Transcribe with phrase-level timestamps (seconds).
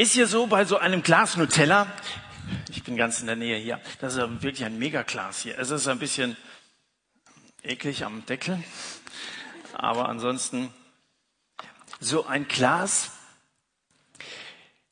[0.00, 1.86] Ist hier so bei so einem Glas Nutella,
[2.70, 5.58] ich bin ganz in der Nähe hier, das ist wirklich ein Megaglas hier.
[5.58, 6.38] Es ist ein bisschen
[7.62, 8.64] eklig am Deckel,
[9.74, 10.72] aber ansonsten
[11.98, 13.10] so ein Glas,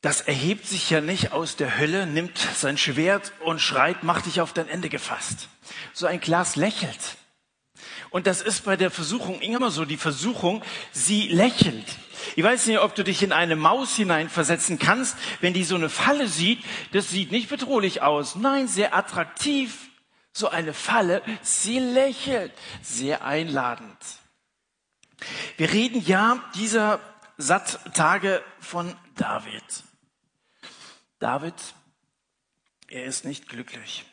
[0.03, 4.43] das erhebt sich ja nicht aus der Hölle, nimmt sein Schwert und schreit, mach dich
[4.43, 5.49] auf dein Ende gefasst.
[5.95, 7.17] So ein Glas lächelt.
[8.11, 10.63] Und das ist bei der Versuchung immer so, die Versuchung,
[10.93, 11.87] sie lächelt.
[12.37, 15.89] Ich weiß nicht, ob du dich in eine Maus hineinversetzen kannst, wenn die so eine
[15.89, 16.65] Falle sieht.
[16.93, 18.35] Das sieht nicht bedrohlich aus.
[18.35, 19.89] Nein, sehr attraktiv.
[20.33, 21.23] So eine Falle.
[21.43, 22.53] Sie lächelt.
[22.83, 23.97] Sehr einladend.
[25.57, 27.01] Wir reden ja dieser
[27.37, 29.65] Satt-Tage von David.
[31.19, 31.55] David,
[32.89, 34.05] er ist nicht glücklich.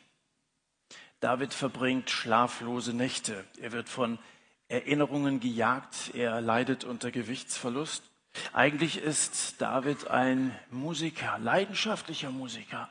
[1.26, 3.44] David verbringt schlaflose Nächte.
[3.60, 4.20] Er wird von
[4.68, 6.14] Erinnerungen gejagt.
[6.14, 8.04] Er leidet unter Gewichtsverlust.
[8.52, 12.88] Eigentlich ist David ein Musiker, leidenschaftlicher Musiker.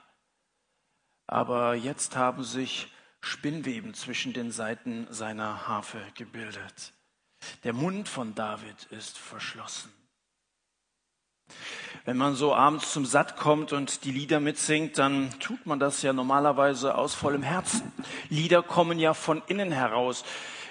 [1.27, 6.91] Aber jetzt haben sich Spinnweben zwischen den Seiten seiner Harfe gebildet.
[7.63, 9.93] Der Mund von David ist verschlossen.
[12.05, 16.03] Wenn man so abends zum Satt kommt und die Lieder mitsingt, dann tut man das
[16.03, 17.91] ja normalerweise aus vollem Herzen.
[18.29, 20.23] Lieder kommen ja von innen heraus.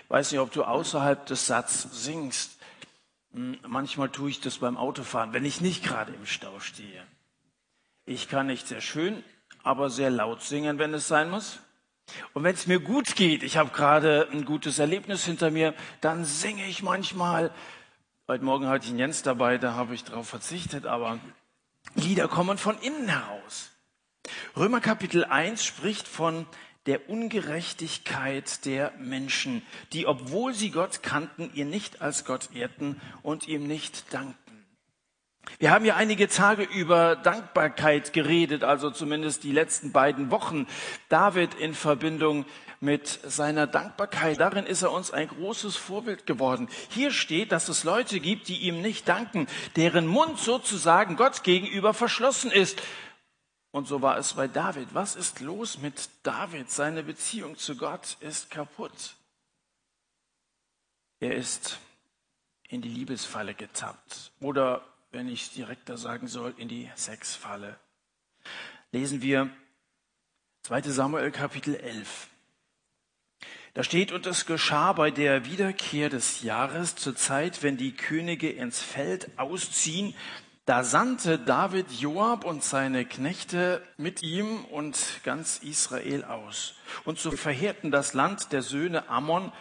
[0.04, 2.58] Ich weiß nicht, ob du außerhalb des Satz singst.
[3.32, 7.02] Hm, manchmal tue ich das beim Autofahren, wenn ich nicht gerade im Stau stehe.
[8.06, 9.24] Ich kann nicht sehr schön,
[9.64, 11.58] aber sehr laut singen, wenn es sein muss.
[12.32, 16.24] Und wenn es mir gut geht, ich habe gerade ein gutes Erlebnis hinter mir, dann
[16.24, 17.50] singe ich manchmal
[18.26, 21.18] Heute Morgen hatte ich einen Jens dabei, da habe ich darauf verzichtet, aber
[21.94, 23.70] Lieder kommen von innen heraus.
[24.56, 26.46] Römer Kapitel 1 spricht von
[26.86, 29.60] der Ungerechtigkeit der Menschen,
[29.92, 34.64] die, obwohl sie Gott kannten, ihn nicht als Gott ehrten und ihm nicht dankten.
[35.58, 40.66] Wir haben ja einige Tage über Dankbarkeit geredet, also zumindest die letzten beiden Wochen.
[41.10, 42.46] David in Verbindung
[42.84, 44.38] mit seiner Dankbarkeit.
[44.38, 46.68] Darin ist er uns ein großes Vorbild geworden.
[46.90, 51.94] Hier steht, dass es Leute gibt, die ihm nicht danken, deren Mund sozusagen Gott gegenüber
[51.94, 52.80] verschlossen ist.
[53.72, 54.94] Und so war es bei David.
[54.94, 56.70] Was ist los mit David?
[56.70, 59.16] Seine Beziehung zu Gott ist kaputt.
[61.18, 61.78] Er ist
[62.68, 64.30] in die Liebesfalle getappt.
[64.40, 67.78] Oder, wenn ich direkter sagen soll, in die Sexfalle.
[68.92, 69.50] Lesen wir
[70.62, 72.28] 2 Samuel Kapitel 11.
[73.74, 78.48] Da steht, und es geschah bei der Wiederkehr des Jahres zur Zeit, wenn die Könige
[78.48, 80.14] ins Feld ausziehen,
[80.64, 86.74] da sandte David Joab und seine Knechte mit ihm und ganz Israel aus.
[87.04, 89.52] Und so verheerten das Land der Söhne Ammon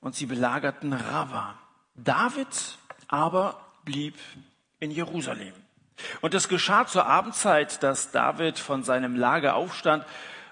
[0.00, 1.58] und sie belagerten Rava.
[1.94, 2.48] David
[3.06, 4.16] aber blieb
[4.80, 5.54] in Jerusalem.
[6.20, 10.04] Und es geschah zur Abendzeit, dass David von seinem Lager aufstand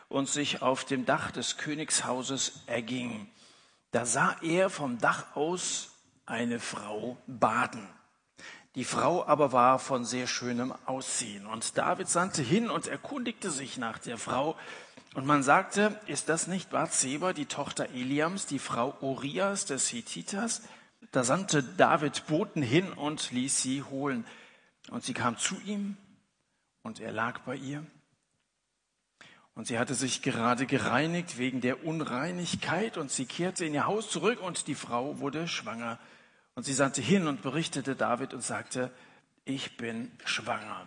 [0.08, 3.28] und sich auf dem Dach des Königshauses erging.
[3.90, 5.90] Da sah er vom Dach aus
[6.26, 7.88] eine Frau baden.
[8.74, 11.46] Die Frau aber war von sehr schönem Aussehen.
[11.46, 14.54] Und David sandte hin und erkundigte sich nach der Frau.
[15.14, 20.62] Und man sagte, ist das nicht Bathseba, die Tochter Eliams, die Frau Urias des Hethiters?
[21.10, 24.26] Da sandte David Boten hin und ließ sie holen.
[24.90, 25.96] Und sie kam zu ihm
[26.82, 27.86] und er lag bei ihr.
[29.56, 34.10] Und sie hatte sich gerade gereinigt wegen der Unreinigkeit und sie kehrte in ihr Haus
[34.10, 35.98] zurück und die Frau wurde schwanger.
[36.54, 38.92] Und sie sandte hin und berichtete David und sagte,
[39.46, 40.86] ich bin schwanger.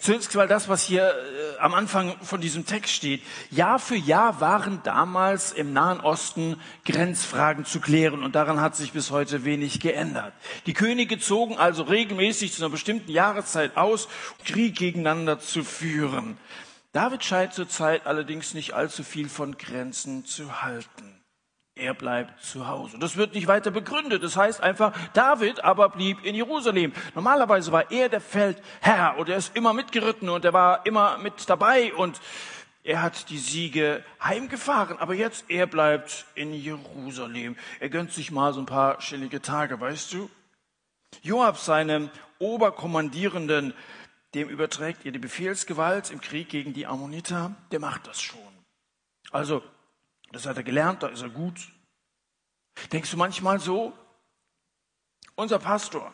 [0.00, 3.22] Zunächst mal das, was hier äh, am Anfang von diesem Text steht.
[3.50, 8.92] Jahr für Jahr waren damals im Nahen Osten Grenzfragen zu klären und daran hat sich
[8.92, 10.32] bis heute wenig geändert.
[10.66, 14.08] Die Könige zogen also regelmäßig zu einer bestimmten Jahreszeit aus,
[14.44, 16.38] Krieg gegeneinander zu führen.
[16.92, 21.13] David scheint zurzeit allerdings nicht allzu viel von Grenzen zu halten.
[21.76, 22.98] Er bleibt zu Hause.
[23.00, 24.22] Das wird nicht weiter begründet.
[24.22, 26.92] Das heißt einfach, David aber blieb in Jerusalem.
[27.16, 31.50] Normalerweise war er der Feldherr und er ist immer mitgeritten und er war immer mit
[31.50, 32.20] dabei und
[32.84, 34.98] er hat die Siege heimgefahren.
[34.98, 37.56] Aber jetzt, er bleibt in Jerusalem.
[37.80, 40.30] Er gönnt sich mal so ein paar chillige Tage, weißt du?
[41.22, 43.74] Joab, seinem Oberkommandierenden,
[44.34, 47.56] dem überträgt ihr die Befehlsgewalt im Krieg gegen die Ammoniter.
[47.72, 48.38] Der macht das schon.
[49.30, 49.62] Also,
[50.34, 51.68] das hat er gelernt, da ist er gut.
[52.92, 53.92] Denkst du manchmal so?
[55.36, 56.12] Unser Pastor,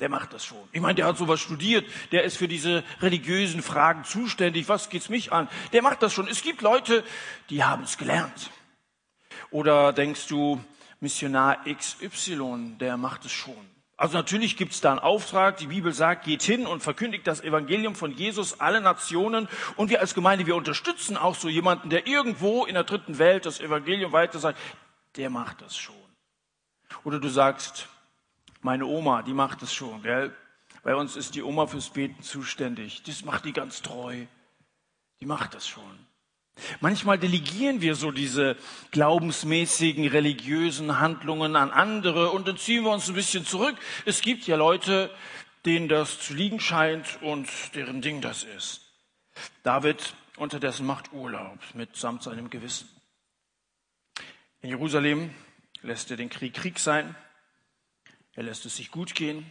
[0.00, 0.68] der macht das schon.
[0.72, 4.68] Ich meine, der hat sowas studiert, der ist für diese religiösen Fragen zuständig.
[4.68, 5.48] Was geht's mich an?
[5.72, 6.26] Der macht das schon.
[6.26, 7.04] Es gibt Leute,
[7.50, 8.50] die haben es gelernt.
[9.50, 10.62] Oder denkst du,
[11.00, 13.73] Missionar XY, der macht es schon.
[13.96, 15.56] Also natürlich gibt es da einen Auftrag.
[15.58, 19.48] Die Bibel sagt, geht hin und verkündigt das Evangelium von Jesus alle Nationen.
[19.76, 23.46] Und wir als Gemeinde, wir unterstützen auch so jemanden, der irgendwo in der dritten Welt
[23.46, 24.58] das Evangelium weiter sagt.
[25.16, 25.94] Der macht das schon.
[27.04, 27.88] Oder du sagst,
[28.62, 30.02] meine Oma, die macht das schon.
[30.02, 30.34] Gell?
[30.82, 33.02] Bei uns ist die Oma fürs Beten zuständig.
[33.04, 34.26] Das macht die ganz treu.
[35.20, 36.06] Die macht das schon.
[36.80, 38.56] Manchmal delegieren wir so diese
[38.92, 43.76] glaubensmäßigen, religiösen Handlungen an andere und dann ziehen wir uns ein bisschen zurück.
[44.04, 45.10] Es gibt ja Leute,
[45.66, 48.82] denen das zu liegen scheint und deren Ding das ist.
[49.62, 52.88] David unterdessen macht Urlaub mitsamt seinem Gewissen.
[54.60, 55.30] In Jerusalem
[55.82, 57.14] lässt er den Krieg Krieg sein.
[58.34, 59.50] Er lässt es sich gut gehen.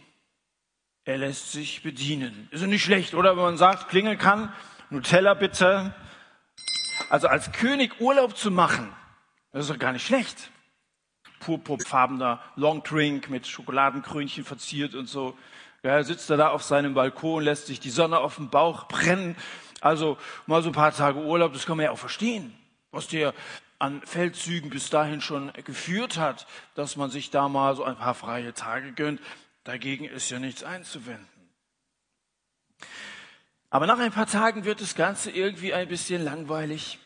[1.04, 2.48] Er lässt sich bedienen.
[2.50, 3.36] Ist ja nicht schlecht, oder?
[3.36, 4.52] Wenn man sagt, klingeln kann,
[4.90, 5.94] Nutella bitte,
[7.10, 8.92] also als König Urlaub zu machen,
[9.52, 10.50] das ist doch gar nicht schlecht.
[11.40, 15.36] Purpurfarbener Longdrink mit Schokoladenkrönchen verziert und so.
[15.82, 19.36] Ja, sitzt er da auf seinem Balkon, lässt sich die Sonne auf dem Bauch brennen.
[19.80, 22.54] Also mal so ein paar Tage Urlaub, das kann man ja auch verstehen,
[22.90, 23.34] was der
[23.78, 28.14] an Feldzügen bis dahin schon geführt hat, dass man sich da mal so ein paar
[28.14, 29.20] freie Tage gönnt.
[29.64, 31.33] Dagegen ist ja nichts einzuwenden.
[33.74, 37.00] Aber nach ein paar Tagen wird das Ganze irgendwie ein bisschen langweilig,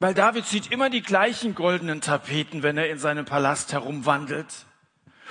[0.00, 4.66] weil David sieht immer die gleichen goldenen Tapeten, wenn er in seinem Palast herumwandelt.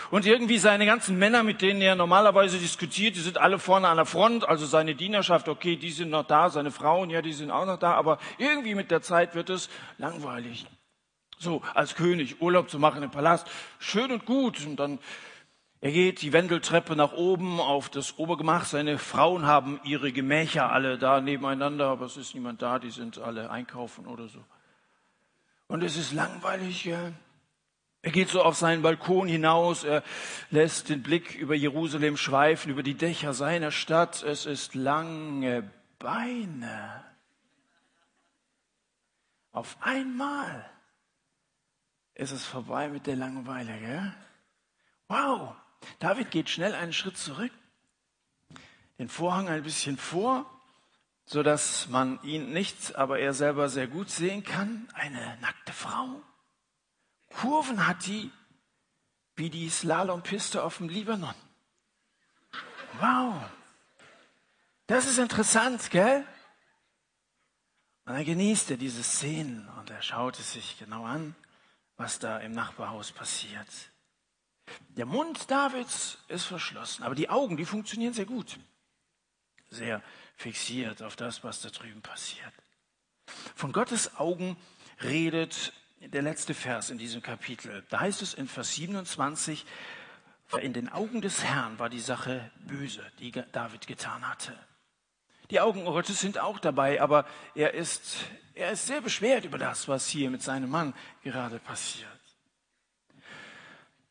[0.09, 3.97] Und irgendwie seine ganzen Männer, mit denen er normalerweise diskutiert, die sind alle vorne an
[3.97, 7.51] der Front, also seine Dienerschaft, okay, die sind noch da, seine Frauen, ja, die sind
[7.51, 9.69] auch noch da, aber irgendwie mit der Zeit wird es
[9.99, 10.65] langweilig.
[11.37, 13.45] So, als König Urlaub zu machen im Palast,
[13.77, 14.65] schön und gut.
[14.65, 14.97] Und dann
[15.81, 18.65] er geht die Wendeltreppe nach oben auf das Obergemach.
[18.65, 23.17] Seine Frauen haben ihre Gemächer alle da nebeneinander, aber es ist niemand da, die sind
[23.17, 24.43] alle einkaufen oder so.
[25.67, 26.83] Und es ist langweilig.
[26.83, 27.13] Ja.
[28.01, 30.03] Er geht so auf seinen Balkon hinaus, er
[30.51, 34.21] lässt den Blick über Jerusalem schweifen, über die Dächer seiner Stadt.
[34.23, 37.03] Es ist lange Beine.
[39.51, 40.69] Auf einmal
[42.15, 43.77] ist es vorbei mit der Langeweile.
[43.79, 44.13] Gell?
[45.07, 45.55] Wow,
[45.99, 47.51] David geht schnell einen Schritt zurück,
[48.97, 50.45] den Vorhang ein bisschen vor,
[51.25, 54.89] so dass man ihn nicht, aber er selber sehr gut sehen kann.
[54.93, 56.21] Eine nackte Frau.
[57.29, 58.31] Kurven hat die,
[59.35, 61.35] wie die Slalompiste auf dem Libanon.
[62.99, 63.35] Wow.
[64.87, 66.25] Das ist interessant, gell?
[68.05, 71.35] Und dann genießt er diese Szenen und er schaut es sich genau an,
[71.95, 73.67] was da im Nachbarhaus passiert.
[74.89, 78.59] Der Mund Davids ist verschlossen, aber die Augen, die funktionieren sehr gut.
[79.69, 80.01] Sehr
[80.35, 82.53] fixiert auf das, was da drüben passiert.
[83.55, 84.57] Von Gottes Augen
[85.03, 87.85] redet der letzte Vers in diesem Kapitel.
[87.89, 89.65] Da heißt es in Vers 27,
[90.61, 94.57] in den Augen des Herrn war die Sache böse, die David getan hatte.
[95.51, 97.25] Die Augen Gottes sind auch dabei, aber
[97.55, 98.17] er ist,
[98.53, 100.93] er ist sehr beschwert über das, was hier mit seinem Mann
[101.23, 102.18] gerade passiert.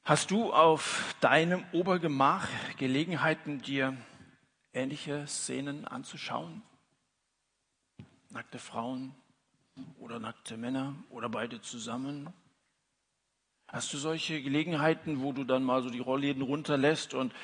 [0.09, 3.95] Hast du auf deinem Obergemach Gelegenheiten, dir
[4.73, 6.63] ähnliche Szenen anzuschauen?
[8.31, 9.15] Nackte Frauen
[9.99, 12.33] oder nackte Männer oder beide zusammen?
[13.67, 17.35] Hast du solche Gelegenheiten, wo du dann mal so die Rollläden runterlässt und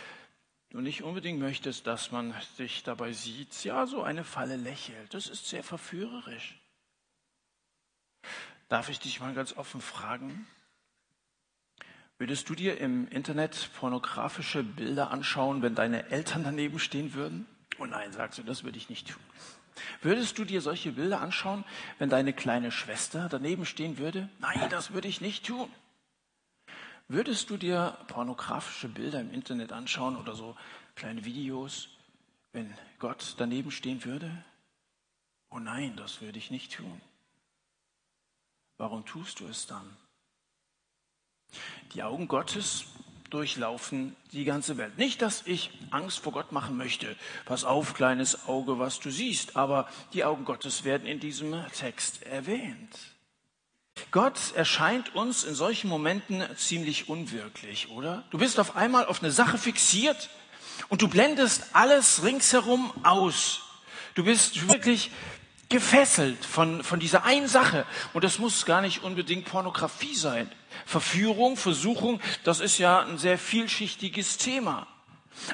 [0.71, 3.63] du nicht unbedingt möchtest, dass man dich dabei sieht?
[3.63, 5.13] Ja, so eine Falle lächelt.
[5.13, 6.59] Das ist sehr verführerisch.
[8.71, 10.47] Darf ich dich mal ganz offen fragen?
[12.19, 17.47] Würdest du dir im Internet pornografische Bilder anschauen, wenn deine Eltern daneben stehen würden?
[17.79, 19.23] Oh nein, sagst du, das würde ich nicht tun.
[20.01, 21.65] Würdest du dir solche Bilder anschauen,
[21.99, 24.29] wenn deine kleine Schwester daneben stehen würde?
[24.39, 25.69] Nein, das würde ich nicht tun.
[27.09, 30.57] Würdest du dir pornografische Bilder im Internet anschauen oder so
[30.95, 31.89] kleine Videos,
[32.53, 34.31] wenn Gott daneben stehen würde?
[35.51, 37.01] Oh nein, das würde ich nicht tun.
[38.79, 39.97] Warum tust du es dann?
[41.95, 42.85] Die Augen Gottes
[43.31, 44.97] durchlaufen die ganze Welt.
[44.97, 47.17] Nicht, dass ich Angst vor Gott machen möchte.
[47.45, 49.57] Pass auf, kleines Auge, was du siehst.
[49.57, 52.97] Aber die Augen Gottes werden in diesem Text erwähnt.
[54.11, 58.25] Gott erscheint uns in solchen Momenten ziemlich unwirklich, oder?
[58.31, 60.31] Du bist auf einmal auf eine Sache fixiert
[60.89, 63.63] und du blendest alles ringsherum aus.
[64.15, 65.11] Du bist wirklich
[65.69, 67.87] gefesselt von, von dieser einen Sache.
[68.13, 70.51] Und das muss gar nicht unbedingt Pornografie sein.
[70.87, 74.87] Verführung, Versuchung, das ist ja ein sehr vielschichtiges Thema.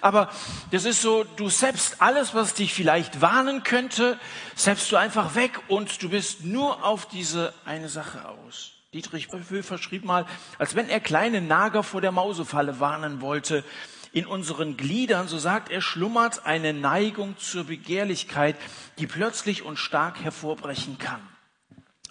[0.00, 0.30] Aber
[0.70, 4.18] das ist so, du selbst alles, was dich vielleicht warnen könnte,
[4.54, 8.72] selbst du einfach weg und du bist nur auf diese eine Sache aus.
[8.92, 10.26] Dietrich Höfer schrieb mal,
[10.58, 13.64] als wenn er kleine Nager vor der Mausefalle warnen wollte.
[14.12, 18.56] In unseren Gliedern, so sagt er, schlummert eine Neigung zur Begehrlichkeit,
[18.98, 21.20] die plötzlich und stark hervorbrechen kann.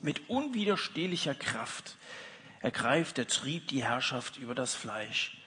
[0.02, 1.98] Mit unwiderstehlicher Kraft
[2.62, 5.38] ergreift der Trieb die Herrschaft über das Fleisch.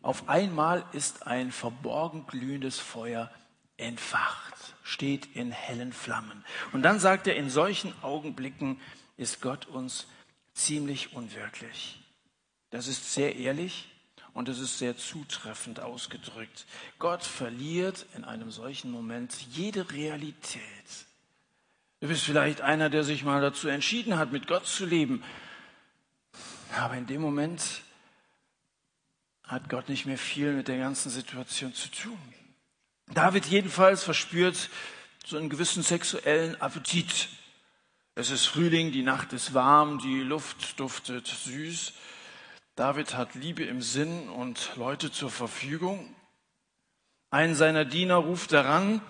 [0.00, 3.30] Auf einmal ist ein verborgen glühendes Feuer
[3.76, 6.44] entfacht, steht in hellen Flammen.
[6.72, 8.80] Und dann sagt er, in solchen Augenblicken
[9.16, 10.08] ist Gott uns
[10.52, 12.00] ziemlich unwirklich.
[12.70, 13.91] Das ist sehr ehrlich
[14.34, 16.66] und es ist sehr zutreffend ausgedrückt.
[16.98, 20.62] Gott verliert in einem solchen Moment jede Realität.
[22.00, 25.22] Du bist vielleicht einer, der sich mal dazu entschieden hat, mit Gott zu leben.
[26.76, 27.82] Aber in dem Moment
[29.44, 32.18] hat Gott nicht mehr viel mit der ganzen Situation zu tun.
[33.08, 34.70] David jedenfalls verspürt
[35.24, 37.28] so einen gewissen sexuellen Appetit.
[38.14, 41.92] Es ist Frühling, die Nacht ist warm, die Luft duftet süß.
[42.74, 46.14] David hat Liebe im Sinn und Leute zur Verfügung.
[47.30, 49.02] Einen seiner Diener ruft daran,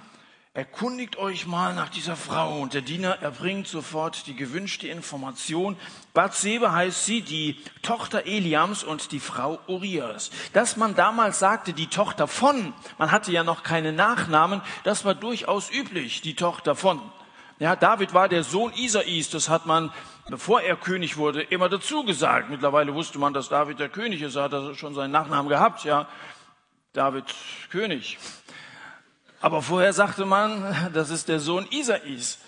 [0.53, 2.59] erkundigt euch mal nach dieser Frau.
[2.59, 5.77] Und der Diener erbringt sofort die gewünschte Information.
[6.13, 10.33] Bathseba heißt sie, die Tochter Eliams und die Frau Urias.
[10.55, 15.15] Dass man damals sagte, die Tochter von, man hatte ja noch keine Nachnamen, das war
[15.15, 17.01] durchaus üblich, die Tochter von.
[17.59, 19.93] Ja, David war der Sohn Isais, das hat man,
[20.29, 22.51] bevor er König wurde, immer dazu gesagt.
[22.51, 25.85] Mittlerweile wusste man, dass David der König ist, er hat also schon seinen Nachnamen gehabt,
[25.85, 26.09] ja.
[26.93, 27.25] David
[27.71, 28.19] König.
[29.41, 32.39] Aber vorher sagte man, das ist der Sohn Isais.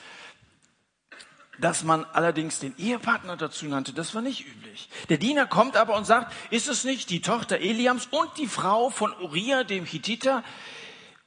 [1.58, 4.88] Dass man allerdings den Ehepartner dazu nannte, das war nicht üblich.
[5.08, 8.90] Der Diener kommt aber und sagt, ist es nicht die Tochter Eliams und die Frau
[8.90, 10.42] von Uriah, dem Hittiter?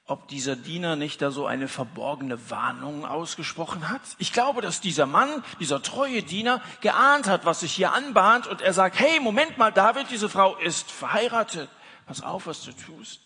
[0.10, 4.02] Ob dieser Diener nicht da so eine verborgene Warnung ausgesprochen hat?
[4.20, 8.62] Ich glaube, dass dieser Mann, dieser treue Diener, geahnt hat, was sich hier anbahnt und
[8.62, 11.70] er sagt, hey, Moment mal, David, diese Frau ist verheiratet.
[12.06, 13.20] Pass auf, was du tust.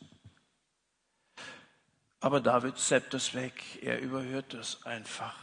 [2.20, 3.64] Aber David zappt es weg.
[3.84, 5.36] Er überhört das einfach.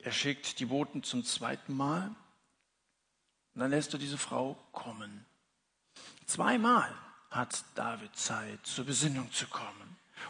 [0.00, 2.14] Er schickt die Boten zum zweiten Mal.
[3.54, 5.24] Und dann lässt er diese Frau kommen.
[6.26, 6.94] Zweimal
[7.30, 9.87] hat David Zeit, zur Besinnung zu kommen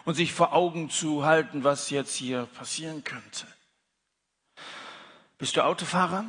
[0.08, 3.46] und sich vor Augen zu halten, was jetzt hier passieren könnte.
[5.36, 6.24] Bist du Autofahrer?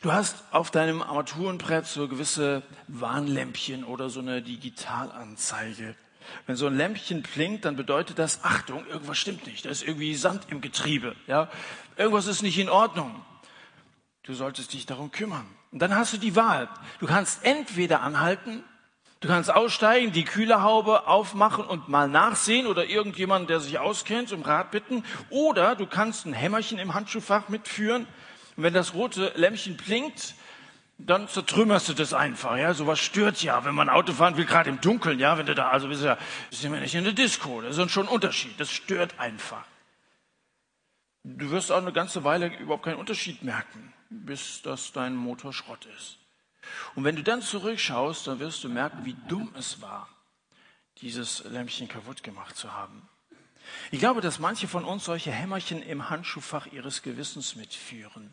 [0.00, 5.94] Du hast auf deinem Armaturenbrett so gewisse Warnlämpchen oder so eine Digitalanzeige.
[6.46, 9.66] Wenn so ein Lämpchen blinkt, dann bedeutet das, Achtung, irgendwas stimmt nicht.
[9.66, 11.16] Da ist irgendwie Sand im Getriebe.
[11.26, 11.50] Ja?
[11.98, 13.22] Irgendwas ist nicht in Ordnung.
[14.22, 15.46] Du solltest dich darum kümmern.
[15.70, 16.66] Und dann hast du die Wahl.
[17.00, 18.64] Du kannst entweder anhalten,
[19.26, 24.42] du kannst aussteigen, die Kühlerhaube aufmachen und mal nachsehen oder irgendjemanden, der sich auskennt, um
[24.42, 25.04] Rat bitten.
[25.30, 28.06] Oder du kannst ein Hämmerchen im Handschuhfach mitführen.
[28.56, 30.34] Und wenn das rote Lämpchen blinkt,
[30.98, 32.72] dann zertrümmerst du das einfach, ja.
[32.72, 35.36] Sowas stört ja, wenn man Auto fahren will, gerade im Dunkeln, ja.
[35.36, 36.16] Wenn du da, also bist ja,
[36.50, 37.60] sind wir nicht in der Disco.
[37.60, 38.58] Das ist schon ein Unterschied.
[38.60, 39.64] Das stört einfach.
[41.24, 45.86] Du wirst auch eine ganze Weile überhaupt keinen Unterschied merken, bis das dein Motor Schrott
[45.96, 46.18] ist.
[46.94, 50.08] Und wenn du dann zurückschaust, dann wirst du merken, wie dumm es war,
[50.98, 53.08] dieses Lämpchen kaputt gemacht zu haben.
[53.90, 58.32] Ich glaube, dass manche von uns solche Hämmerchen im Handschuhfach ihres Gewissens mitführen.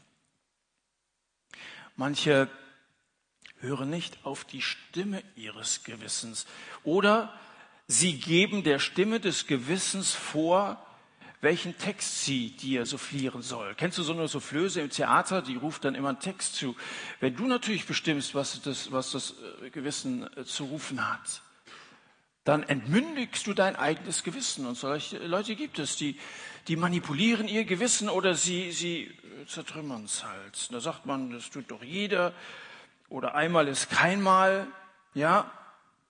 [1.95, 2.49] Manche
[3.59, 6.45] hören nicht auf die Stimme ihres Gewissens
[6.83, 7.33] oder
[7.87, 10.83] sie geben der Stimme des Gewissens vor,
[11.43, 13.75] welchen Text sie dir soufflieren soll.
[13.75, 16.73] Kennst du so eine Soufflöse im Theater, die ruft dann immer einen Text zu.
[17.19, 21.41] Wenn du natürlich bestimmst, was das, was das äh, Gewissen äh, zu rufen hat,
[22.45, 24.65] dann entmündigst du dein eigenes Gewissen.
[24.65, 26.17] Und solche Leute gibt es, die,
[26.69, 29.11] die manipulieren ihr Gewissen oder sie, sie
[29.45, 30.71] zertrümmern es halt.
[30.71, 32.33] Da sagt man, das tut doch jeder.
[33.09, 34.67] Oder einmal ist kein Mal.
[35.13, 35.51] Ja,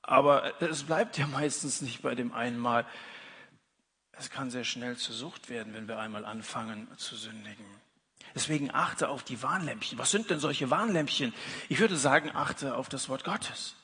[0.04, 2.86] aber es bleibt ja meistens nicht bei dem einmal.
[4.18, 7.66] Es kann sehr schnell zur Sucht werden, wenn wir einmal anfangen zu sündigen.
[8.36, 9.98] Deswegen achte auf die Warnlämpchen.
[9.98, 11.34] Was sind denn solche Warnlämpchen?
[11.70, 13.76] Ich würde sagen, achte auf das Wort Gottes.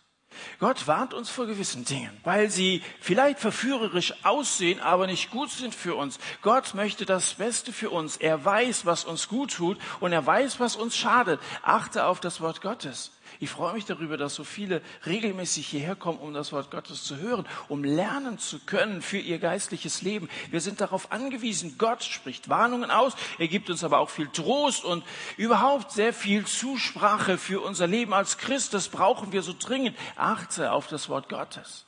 [0.60, 5.74] Gott warnt uns vor gewissen Dingen, weil sie vielleicht verführerisch aussehen, aber nicht gut sind
[5.74, 6.20] für uns.
[6.42, 8.18] Gott möchte das Beste für uns.
[8.18, 11.40] Er weiß, was uns gut tut und er weiß, was uns schadet.
[11.64, 13.12] Achte auf das Wort Gottes.
[13.40, 17.18] Ich freue mich darüber, dass so viele regelmäßig hierher kommen, um das Wort Gottes zu
[17.18, 20.30] hören, um lernen zu können für ihr geistliches Leben.
[20.52, 21.76] Wir sind darauf angewiesen.
[21.78, 23.14] Gott spricht Warnungen aus.
[23.38, 25.04] Er gibt uns aber auch viel Trost und
[25.38, 28.74] überhaupt sehr viel Zusprache für unser Leben als Christ.
[28.74, 29.98] Das brauchen wir so dringend.
[30.16, 31.86] Achte auf das Wort Gottes.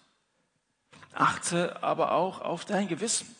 [1.13, 3.36] Achte aber auch auf dein Gewissen.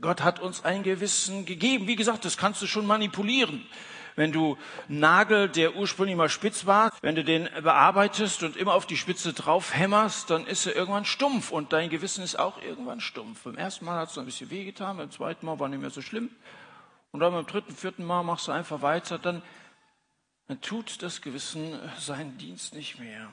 [0.00, 1.86] Gott hat uns ein Gewissen gegeben.
[1.86, 3.66] Wie gesagt, das kannst du schon manipulieren.
[4.16, 8.86] Wenn du Nagel, der ursprünglich mal spitz war, wenn du den bearbeitest und immer auf
[8.86, 13.00] die Spitze drauf hämmerst, dann ist er irgendwann stumpf und dein Gewissen ist auch irgendwann
[13.00, 13.44] stumpf.
[13.44, 16.02] Beim ersten Mal hat es ein bisschen wehgetan, beim zweiten Mal war nicht mehr so
[16.02, 16.30] schlimm.
[17.10, 19.42] Und dann beim dritten, vierten Mal machst du einfach weiter, dann,
[20.48, 23.30] dann tut das Gewissen seinen Dienst nicht mehr.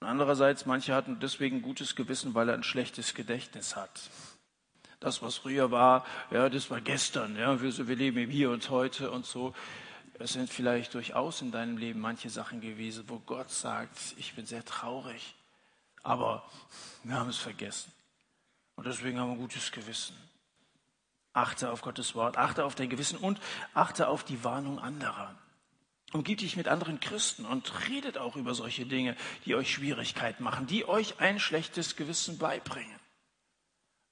[0.00, 4.10] Und andererseits, manche hatten deswegen gutes Gewissen, weil er ein schlechtes Gedächtnis hat.
[5.04, 7.36] Das, was früher war, ja, das war gestern.
[7.36, 9.52] Ja, wir, wir leben im Hier und Heute und so.
[10.18, 14.46] Es sind vielleicht durchaus in deinem Leben manche Sachen gewesen, wo Gott sagt, ich bin
[14.46, 15.34] sehr traurig,
[16.02, 16.42] aber
[17.02, 17.92] wir haben es vergessen.
[18.76, 20.16] Und deswegen haben wir ein gutes Gewissen.
[21.34, 23.38] Achte auf Gottes Wort, achte auf dein Gewissen und
[23.74, 25.34] achte auf die Warnung anderer.
[26.14, 30.66] Umgib dich mit anderen Christen und redet auch über solche Dinge, die euch Schwierigkeiten machen,
[30.66, 33.03] die euch ein schlechtes Gewissen beibringen.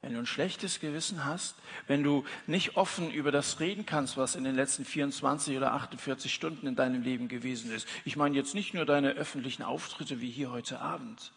[0.02, 1.54] Wenn du ein schlechtes Gewissen hast,
[1.86, 6.34] wenn du nicht offen über das reden kannst, was in den letzten 24 oder 48
[6.34, 10.30] Stunden in deinem Leben gewesen ist, ich meine jetzt nicht nur deine öffentlichen Auftritte wie
[10.30, 11.32] hier heute Abend,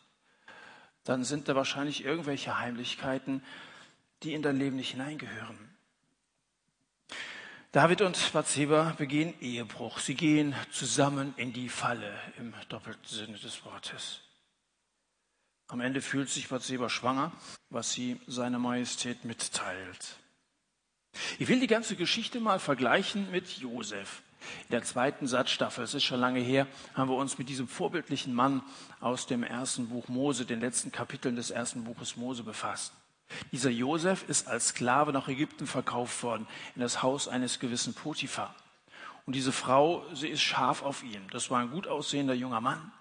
[1.04, 3.44] dann sind da wahrscheinlich irgendwelche Heimlichkeiten,
[4.24, 5.76] die in dein Leben nicht hineingehören.
[7.72, 10.00] David und Bathseba begehen Ehebruch.
[10.00, 14.25] Sie gehen zusammen in die Falle im doppelten Sinne des Wortes.
[15.68, 17.32] Am Ende fühlt sich Bathseba schwanger,
[17.70, 20.18] was sie seiner Majestät mitteilt.
[21.40, 24.22] Ich will die ganze Geschichte mal vergleichen mit Josef.
[24.66, 28.34] In der zweiten Satzstaffel, es ist schon lange her, haben wir uns mit diesem vorbildlichen
[28.34, 28.62] Mann
[29.00, 32.94] aus dem ersten Buch Mose, den letzten Kapiteln des ersten Buches Mose befasst.
[33.52, 38.54] Dieser Josef ist als Sklave nach Ägypten verkauft worden, in das Haus eines gewissen Potiphar.
[39.26, 41.28] Und diese Frau, sie ist scharf auf ihn.
[41.32, 42.92] Das war ein gut aussehender junger Mann.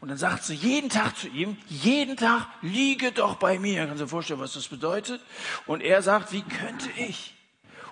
[0.00, 3.86] Und dann sagt sie jeden Tag zu ihm, jeden Tag liege doch bei mir.
[3.86, 5.20] Kannst du dir vorstellen, was das bedeutet?
[5.66, 7.34] Und er sagt, wie könnte ich?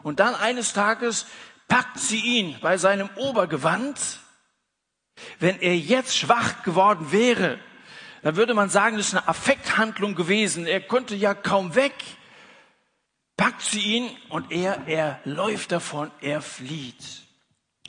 [0.03, 1.27] Und dann eines Tages
[1.67, 4.21] packt sie ihn bei seinem Obergewand.
[5.39, 7.59] Wenn er jetzt schwach geworden wäre,
[8.23, 10.67] dann würde man sagen, das ist eine Affekthandlung gewesen.
[10.67, 11.95] Er konnte ja kaum weg.
[13.37, 17.23] Packt sie ihn und er, er läuft davon, er flieht.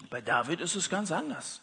[0.10, 1.62] Bei David ist es ganz anders.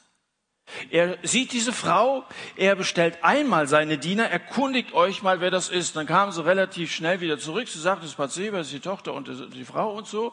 [0.90, 2.24] Er sieht diese Frau,
[2.56, 5.96] er bestellt einmal seine Diener, erkundigt euch mal, wer das ist.
[5.96, 7.68] Dann kamen sie relativ schnell wieder zurück.
[7.68, 10.32] Sie sagt, es ist Bathseba, das ist die Tochter und die Frau und so.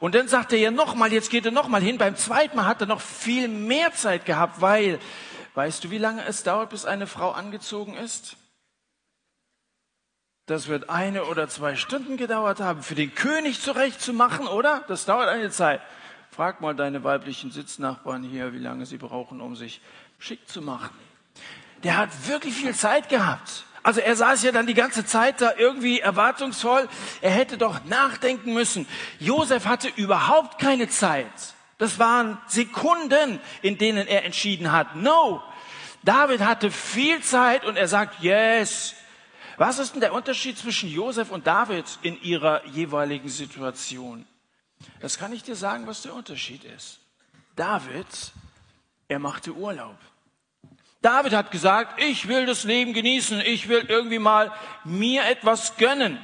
[0.00, 1.98] Und dann sagt er ja nochmal, jetzt geht er nochmal hin.
[1.98, 4.98] Beim zweiten Mal hat er noch viel mehr Zeit gehabt, weil
[5.54, 8.36] Weißt du, wie lange es dauert, bis eine Frau angezogen ist?
[10.46, 14.84] Das wird eine oder zwei Stunden gedauert haben, für den König zurechtzumachen, oder?
[14.88, 15.80] Das dauert eine Zeit.
[16.34, 19.80] Frag mal deine weiblichen Sitznachbarn hier, wie lange sie brauchen, um sich
[20.18, 20.90] schick zu machen.
[21.84, 23.66] Der hat wirklich viel Zeit gehabt.
[23.84, 26.88] Also er saß ja dann die ganze Zeit da irgendwie erwartungsvoll.
[27.20, 28.88] Er hätte doch nachdenken müssen.
[29.20, 31.54] Josef hatte überhaupt keine Zeit.
[31.78, 34.96] Das waren Sekunden, in denen er entschieden hat.
[34.96, 35.40] No.
[36.02, 38.96] David hatte viel Zeit und er sagt, yes.
[39.56, 44.26] Was ist denn der Unterschied zwischen Josef und David in ihrer jeweiligen Situation?
[45.00, 47.00] Das kann ich dir sagen, was der Unterschied ist.
[47.56, 48.06] David,
[49.08, 49.98] er machte Urlaub.
[51.02, 54.50] David hat gesagt, ich will das Leben genießen, ich will irgendwie mal
[54.84, 56.18] mir etwas gönnen.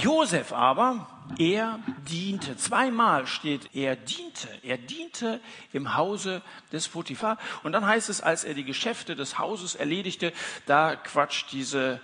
[0.00, 2.56] Josef aber, er diente.
[2.56, 4.48] Zweimal steht, er diente.
[4.62, 5.40] Er diente
[5.72, 7.38] im Hause des Potiphar.
[7.62, 10.32] Und dann heißt es, als er die Geschäfte des Hauses erledigte,
[10.66, 12.00] da quatscht diese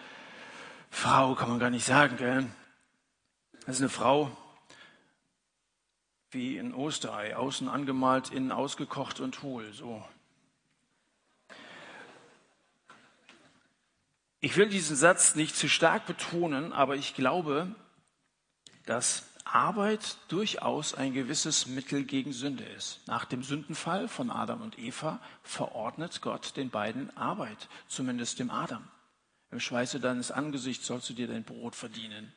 [0.91, 2.47] Frau, kann man gar nicht sagen, gell?
[3.67, 4.37] Das ist eine Frau
[6.31, 10.05] wie ein Osterei, außen angemalt, innen ausgekocht und hohl, so.
[14.41, 17.75] Ich will diesen Satz nicht zu stark betonen, aber ich glaube,
[18.87, 23.01] dass Arbeit durchaus ein gewisses Mittel gegen Sünde ist.
[23.07, 28.87] Nach dem Sündenfall von Adam und Eva verordnet Gott den beiden Arbeit, zumindest dem Adam.
[29.51, 32.33] Im Schweiße deines Angesichts sollst du dir dein Brot verdienen.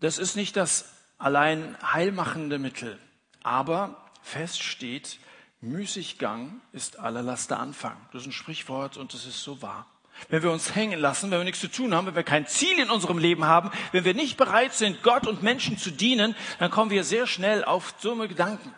[0.00, 2.98] Das ist nicht das allein heilmachende Mittel,
[3.42, 5.18] aber fest steht,
[5.60, 7.96] Müßiggang ist aller Laster Anfang.
[8.12, 9.86] Das ist ein Sprichwort und das ist so wahr.
[10.28, 12.78] Wenn wir uns hängen lassen, wenn wir nichts zu tun haben, wenn wir kein Ziel
[12.78, 16.70] in unserem Leben haben, wenn wir nicht bereit sind, Gott und Menschen zu dienen, dann
[16.70, 18.72] kommen wir sehr schnell auf dumme Gedanken.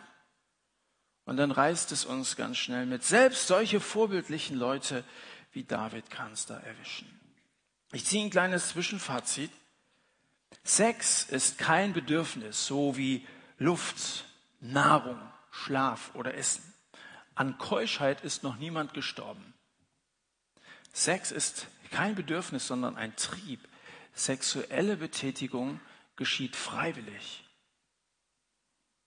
[1.25, 3.03] Und dann reißt es uns ganz schnell mit.
[3.03, 5.03] Selbst solche vorbildlichen Leute
[5.51, 7.07] wie David kann da erwischen.
[7.91, 9.51] Ich ziehe ein kleines Zwischenfazit.
[10.63, 13.25] Sex ist kein Bedürfnis, so wie
[13.57, 14.25] Luft,
[14.59, 15.19] Nahrung,
[15.51, 16.73] Schlaf oder Essen.
[17.35, 19.53] An Keuschheit ist noch niemand gestorben.
[20.91, 23.59] Sex ist kein Bedürfnis, sondern ein Trieb.
[24.13, 25.79] Sexuelle Betätigung
[26.15, 27.43] geschieht freiwillig.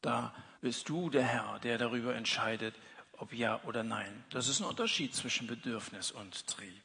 [0.00, 2.74] Da bist du der Herr, der darüber entscheidet,
[3.12, 4.24] ob ja oder nein.
[4.31, 6.83] Das ist ein Unterschied zwischen Bedürfnis und Trieb.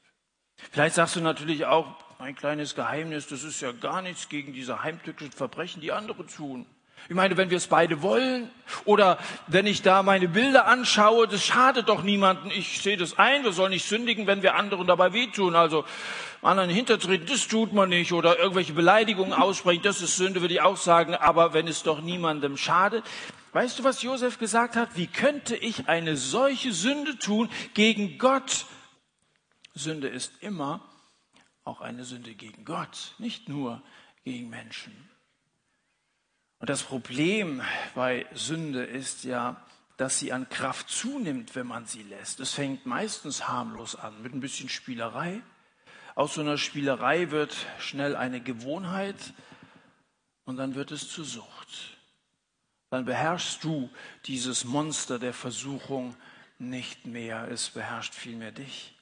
[0.71, 1.87] Vielleicht sagst du natürlich auch,
[2.17, 6.65] ein kleines Geheimnis, das ist ja gar nichts gegen diese heimtückischen Verbrechen, die andere tun.
[7.07, 8.49] Ich meine, wenn wir es beide wollen
[8.85, 12.49] oder wenn ich da meine Bilder anschaue, das schadet doch niemanden.
[12.49, 15.55] Ich sehe das ein, wir sollen nicht sündigen, wenn wir anderen dabei wehtun.
[15.55, 15.85] Also
[16.41, 20.61] anderen hintertreten, das tut man nicht oder irgendwelche Beleidigungen aussprechen, das ist Sünde, würde ich
[20.61, 21.13] auch sagen.
[21.13, 23.03] Aber wenn es doch niemandem schadet,
[23.53, 24.89] weißt du, was Josef gesagt hat?
[24.95, 28.65] Wie könnte ich eine solche Sünde tun gegen Gott?
[29.75, 30.81] Sünde ist immer
[31.65, 33.83] auch eine Sünde gegen Gott, nicht nur
[34.23, 35.09] gegen Menschen.
[36.59, 37.61] Und das Problem
[37.93, 39.61] bei Sünde ist ja,
[39.97, 42.39] dass sie an Kraft zunimmt, wenn man sie lässt.
[42.39, 45.41] Es fängt meistens harmlos an, mit ein bisschen Spielerei.
[46.15, 49.33] Aus so einer Spielerei wird schnell eine Gewohnheit
[50.45, 51.97] und dann wird es zur Sucht.
[52.89, 53.89] Dann beherrschst du
[54.25, 56.15] dieses Monster der Versuchung
[56.57, 58.94] nicht mehr, es beherrscht vielmehr dich.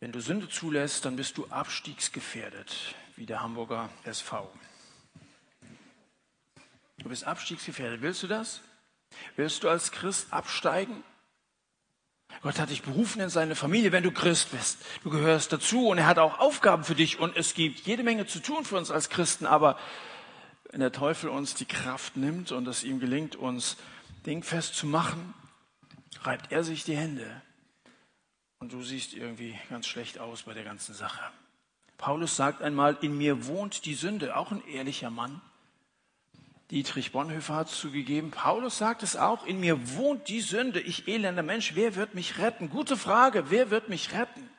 [0.00, 4.48] Wenn du Sünde zulässt, dann bist du abstiegsgefährdet, wie der Hamburger SV.
[6.98, 8.00] Du bist abstiegsgefährdet.
[8.00, 8.60] Willst du das?
[9.36, 11.02] Willst du als Christ absteigen?
[12.42, 14.78] Gott hat dich berufen in seine Familie, wenn du Christ bist.
[15.02, 18.26] Du gehörst dazu und er hat auch Aufgaben für dich und es gibt jede Menge
[18.26, 19.46] zu tun für uns als Christen.
[19.46, 19.76] Aber
[20.70, 23.76] wenn der Teufel uns die Kraft nimmt und es ihm gelingt, uns
[24.26, 25.34] dingfest zu machen,
[26.22, 27.42] reibt er sich die Hände.
[28.60, 31.22] Und du siehst irgendwie ganz schlecht aus bei der ganzen Sache.
[31.96, 35.40] Paulus sagt einmal, in mir wohnt die Sünde, auch ein ehrlicher Mann.
[36.70, 38.30] Dietrich Bonhoeffer hat es zugegeben.
[38.30, 40.80] Paulus sagt es auch, in mir wohnt die Sünde.
[40.80, 42.68] Ich elender Mensch, wer wird mich retten?
[42.68, 44.50] Gute Frage, wer wird mich retten?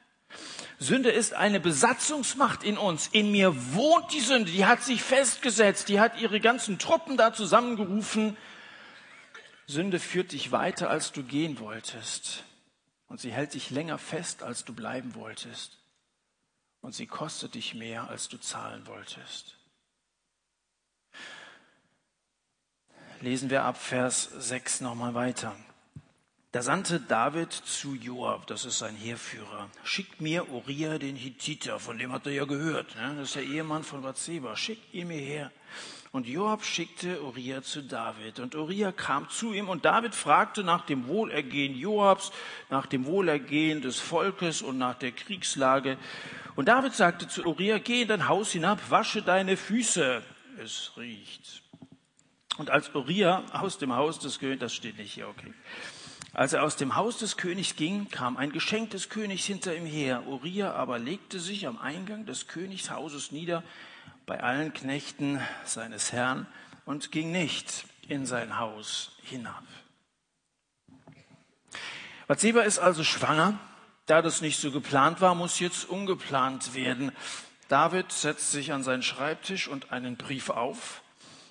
[0.80, 3.08] Sünde ist eine Besatzungsmacht in uns.
[3.08, 7.34] In mir wohnt die Sünde, die hat sich festgesetzt, die hat ihre ganzen Truppen da
[7.34, 8.38] zusammengerufen.
[9.68, 12.44] Sünde führt dich weiter, als du gehen wolltest.
[13.10, 15.78] Und sie hält dich länger fest, als du bleiben wolltest.
[16.82, 19.60] Und sie kostet dich mehr, als du zahlen wolltest.
[23.22, 25.56] lesen wir ab Vers 6 nochmal weiter.
[26.52, 32.00] Da sandte David zu Joab, das ist sein Heerführer, schickt mir Uriah den Hittiter, von
[32.00, 33.15] dem hat er ja gehört, ne?
[33.17, 35.52] das ist der Ehemann von Bathseba, schickt ihn mir her.
[36.12, 38.39] Und Joab schickte Uriah zu David.
[38.39, 42.32] Und Uriah kam zu ihm und David fragte nach dem Wohlergehen Joabs,
[42.69, 45.98] nach dem Wohlergehen des Volkes und nach der Kriegslage.
[46.56, 50.24] Und David sagte zu Uriah, geh in dein Haus hinab, wasche deine Füße.
[50.58, 51.62] Es riecht.
[52.58, 55.54] Und als Uriah aus dem Haus des Königs, das steht nicht hier, okay.
[56.34, 59.86] Als er aus dem Haus des Königs ging, kam ein Geschenk des Königs hinter ihm
[59.86, 60.28] her.
[60.28, 63.63] Uriah aber legte sich am Eingang des Königshauses nieder
[64.30, 66.46] bei allen Knechten seines Herrn
[66.86, 69.63] und ging nicht in sein Haus hinab.
[72.28, 73.58] Bathseba ist also schwanger.
[74.06, 77.12] Da das nicht so geplant war, muss jetzt ungeplant werden.
[77.70, 81.02] David setzt sich an seinen Schreibtisch und einen Brief auf.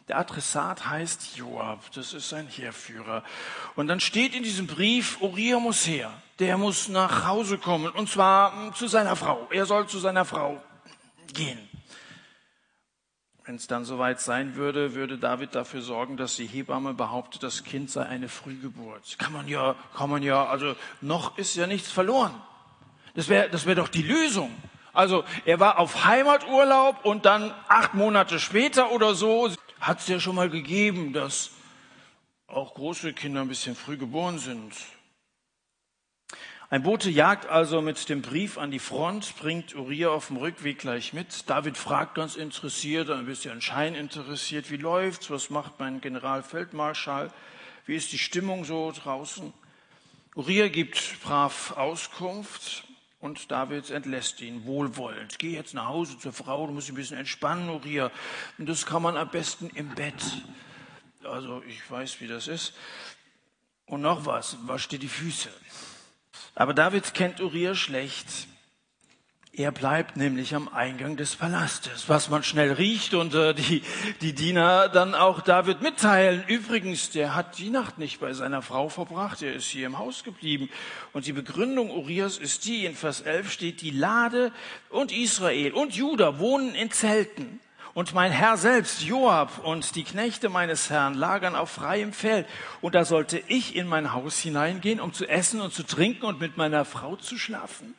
[0.07, 3.25] Der Adressat heißt Joab, das ist sein Heerführer.
[3.75, 8.09] Und dann steht in diesem Brief, Uriah muss her, der muss nach Hause kommen, und
[8.09, 9.49] zwar hm, zu seiner Frau.
[9.51, 10.63] Er soll zu seiner Frau
[11.35, 11.68] gehen.
[13.49, 17.65] Wenn es dann soweit sein würde, würde David dafür sorgen, dass die Hebamme behauptet, das
[17.65, 19.17] Kind sei eine Frühgeburt.
[19.19, 22.35] Kann man ja, kann man ja, also noch ist ja nichts verloren.
[23.15, 24.55] Das wäre das wäre doch die Lösung.
[24.93, 30.21] Also er war auf Heimaturlaub und dann acht Monate später oder so hat es ja
[30.21, 31.53] schon mal gegeben, dass
[32.49, 34.75] auch große Kinder ein bisschen früh geboren sind.
[36.71, 40.79] Ein Bote jagt also mit dem Brief an die Front, bringt Uriah auf dem Rückweg
[40.79, 41.49] gleich mit.
[41.49, 47.33] David fragt ganz interessiert, ein bisschen Schein interessiert, wie läuft's, was macht mein Generalfeldmarschall,
[47.87, 49.55] wie ist die Stimmung so draußen?
[50.35, 52.85] Uriah gibt brav Auskunft
[53.19, 55.39] und David entlässt ihn wohlwollend.
[55.39, 58.11] Geh jetzt nach Hause zur Frau, du musst ein bisschen entspannen, Uriah.
[58.59, 60.23] Und das kann man am besten im Bett.
[61.25, 62.75] Also ich weiß, wie das ist.
[63.87, 65.49] Und noch was, wasch dir die Füße.
[66.55, 68.27] Aber David kennt Uriah schlecht.
[69.59, 73.83] Er bleibt nämlich am Eingang des Palastes, was man schnell riecht und äh, die,
[74.21, 76.45] die Diener dann auch David mitteilen.
[76.47, 80.23] Übrigens, der hat die Nacht nicht bei seiner Frau verbracht, er ist hier im Haus
[80.23, 80.71] geblieben.
[81.13, 84.53] Und die Begründung Urias ist die, in Vers 11 steht, die Lade
[84.91, 87.59] und Israel und Juda wohnen in Zelten.
[87.99, 92.47] Und mein Herr selbst, Joab, und die Knechte meines Herrn lagern auf freiem Feld.
[92.81, 96.39] Und da sollte ich in mein Haus hineingehen, um zu essen und zu trinken und
[96.39, 97.97] mit meiner Frau zu schlafen.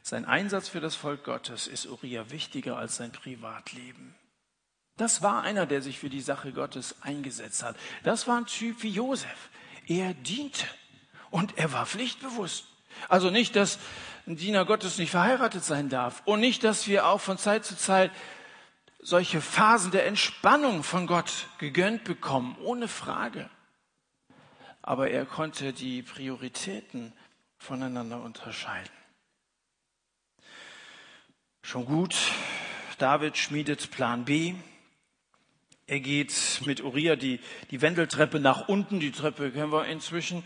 [0.00, 4.14] Sein Einsatz für das Volk Gottes ist Uriah wichtiger als sein Privatleben.
[4.96, 7.74] Das war einer, der sich für die Sache Gottes eingesetzt hat.
[8.04, 9.50] Das war ein Typ wie Josef.
[9.88, 10.66] Er diente
[11.30, 12.64] und er war pflichtbewusst.
[13.08, 13.80] Also nicht, dass
[14.28, 17.76] ein Diener Gottes nicht verheiratet sein darf und nicht, dass wir auch von Zeit zu
[17.76, 18.12] Zeit
[19.00, 23.48] solche Phasen der Entspannung von Gott gegönnt bekommen, ohne Frage.
[24.82, 27.14] Aber er konnte die Prioritäten
[27.56, 28.92] voneinander unterscheiden.
[31.62, 32.14] Schon gut,
[32.98, 34.54] David schmiedet Plan B.
[35.86, 39.00] Er geht mit Uriah die, die Wendeltreppe nach unten.
[39.00, 40.44] Die Treppe kennen wir inzwischen.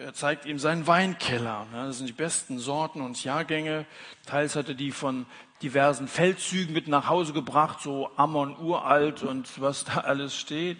[0.00, 1.66] Er zeigt ihm seinen Weinkeller.
[1.74, 3.84] Das sind die besten Sorten und Jahrgänge.
[4.24, 5.26] Teils hat er die von
[5.60, 10.78] diversen Feldzügen mit nach Hause gebracht, so Ammon uralt und was da alles steht.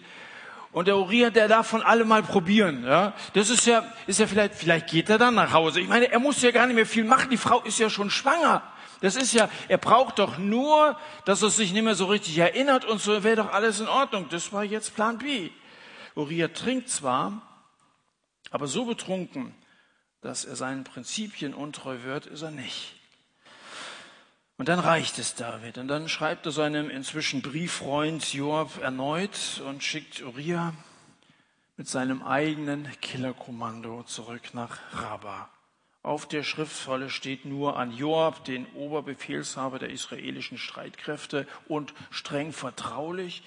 [0.71, 2.85] Und der Uriah, der darf von allem mal probieren.
[2.85, 3.13] Ja?
[3.33, 5.79] Das ist ja, ist ja vielleicht, vielleicht geht er dann nach Hause.
[5.79, 7.29] Ich meine, er muss ja gar nicht mehr viel machen.
[7.29, 8.63] Die Frau ist ja schon schwanger.
[9.01, 12.83] Das ist ja, er braucht doch nur, dass er sich nicht mehr so richtig erinnert
[12.83, 14.25] und so wäre doch alles in Ordnung.
[14.29, 15.51] Das war jetzt Plan B.
[16.15, 17.52] Uriah trinkt zwar,
[18.53, 19.55] aber so betrunken,
[20.21, 22.93] dass er seinen Prinzipien untreu wird, ist er nicht.
[24.57, 25.79] Und dann reicht es David.
[25.79, 30.75] Und dann schreibt er seinem inzwischen Brieffreund Joab erneut und schickt Uriah
[31.77, 35.49] mit seinem eigenen Killerkommando zurück nach Rabbah.
[36.03, 43.41] Auf der Schriftrolle steht nur an Joab, den Oberbefehlshaber der israelischen Streitkräfte, und streng vertraulich.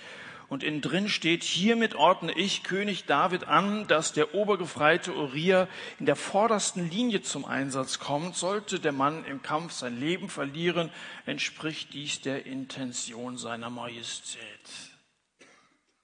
[0.49, 6.07] Und innen drin steht, hiermit ordne ich König David an, dass der obergefreite Uriah in
[6.07, 8.37] der vordersten Linie zum Einsatz kommt.
[8.37, 10.91] Sollte der Mann im Kampf sein Leben verlieren,
[11.25, 14.41] entspricht dies der Intention seiner Majestät.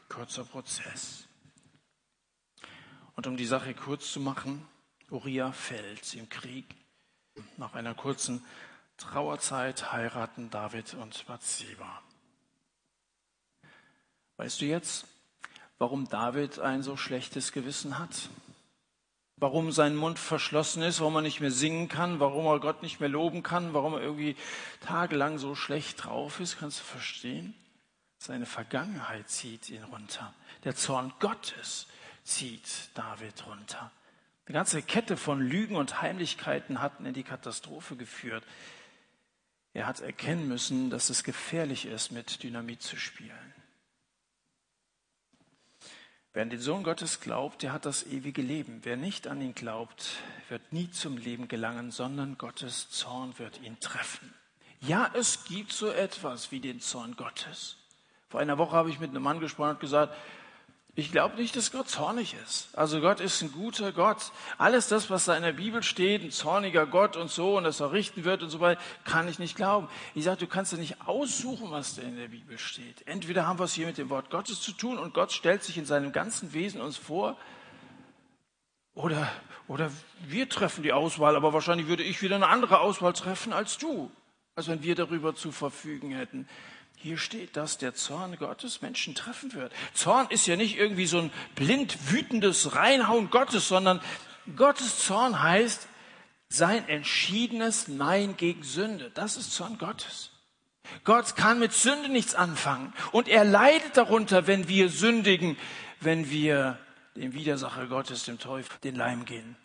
[0.09, 1.28] Kurzer Prozess.
[3.14, 4.66] Und um die Sache kurz zu machen,
[5.11, 6.64] Uriah fällt im Krieg.
[7.57, 8.44] Nach einer kurzen
[8.96, 12.02] Trauerzeit heiraten David und Bathseba.
[14.36, 15.06] Weißt du jetzt,
[15.78, 18.28] warum David ein so schlechtes Gewissen hat?
[19.36, 23.00] Warum sein Mund verschlossen ist, warum er nicht mehr singen kann, warum er Gott nicht
[23.00, 24.36] mehr loben kann, warum er irgendwie
[24.80, 27.54] tagelang so schlecht drauf ist, kannst du verstehen?
[28.18, 30.32] Seine Vergangenheit zieht ihn runter.
[30.62, 31.88] Der Zorn Gottes
[32.22, 33.90] zieht David runter.
[34.46, 38.44] Eine ganze Kette von Lügen und Heimlichkeiten hatten in die Katastrophe geführt.
[39.72, 43.54] Er hat erkennen müssen, dass es gefährlich ist, mit Dynamit zu spielen.
[46.34, 48.80] Wer an den Sohn Gottes glaubt, der hat das ewige Leben.
[48.84, 50.16] Wer nicht an ihn glaubt,
[50.48, 54.32] wird nie zum Leben gelangen, sondern Gottes Zorn wird ihn treffen.
[54.80, 57.76] Ja, es gibt so etwas wie den Zorn Gottes.
[58.30, 60.16] Vor einer Woche habe ich mit einem Mann gesprochen und gesagt,
[60.94, 62.68] ich glaube nicht, dass Gott zornig ist.
[62.76, 64.31] Also Gott ist ein guter Gott.
[64.59, 67.81] Alles das, was da in der Bibel steht, ein zorniger Gott und so und dass
[67.81, 69.88] er richten wird und so weiter, kann ich nicht glauben.
[70.14, 73.07] Ich sage, du kannst ja nicht aussuchen, was da in der Bibel steht.
[73.07, 75.78] Entweder haben wir es hier mit dem Wort Gottes zu tun und Gott stellt sich
[75.78, 77.38] in seinem ganzen Wesen uns vor,
[78.94, 79.31] oder,
[79.68, 79.90] oder
[80.26, 84.11] wir treffen die Auswahl, aber wahrscheinlich würde ich wieder eine andere Auswahl treffen als du,
[84.55, 86.46] als wenn wir darüber zu verfügen hätten.
[87.02, 89.72] Hier steht, dass der Zorn Gottes Menschen treffen wird.
[89.92, 94.00] Zorn ist ja nicht irgendwie so ein blind wütendes Reinhauen Gottes, sondern
[94.54, 95.88] Gottes Zorn heißt
[96.48, 99.10] sein entschiedenes Nein gegen Sünde.
[99.14, 100.30] Das ist Zorn Gottes.
[101.02, 105.56] Gott kann mit Sünde nichts anfangen und er leidet darunter, wenn wir sündigen,
[105.98, 106.78] wenn wir
[107.16, 109.56] dem Widersacher Gottes, dem Teufel, den Leim gehen.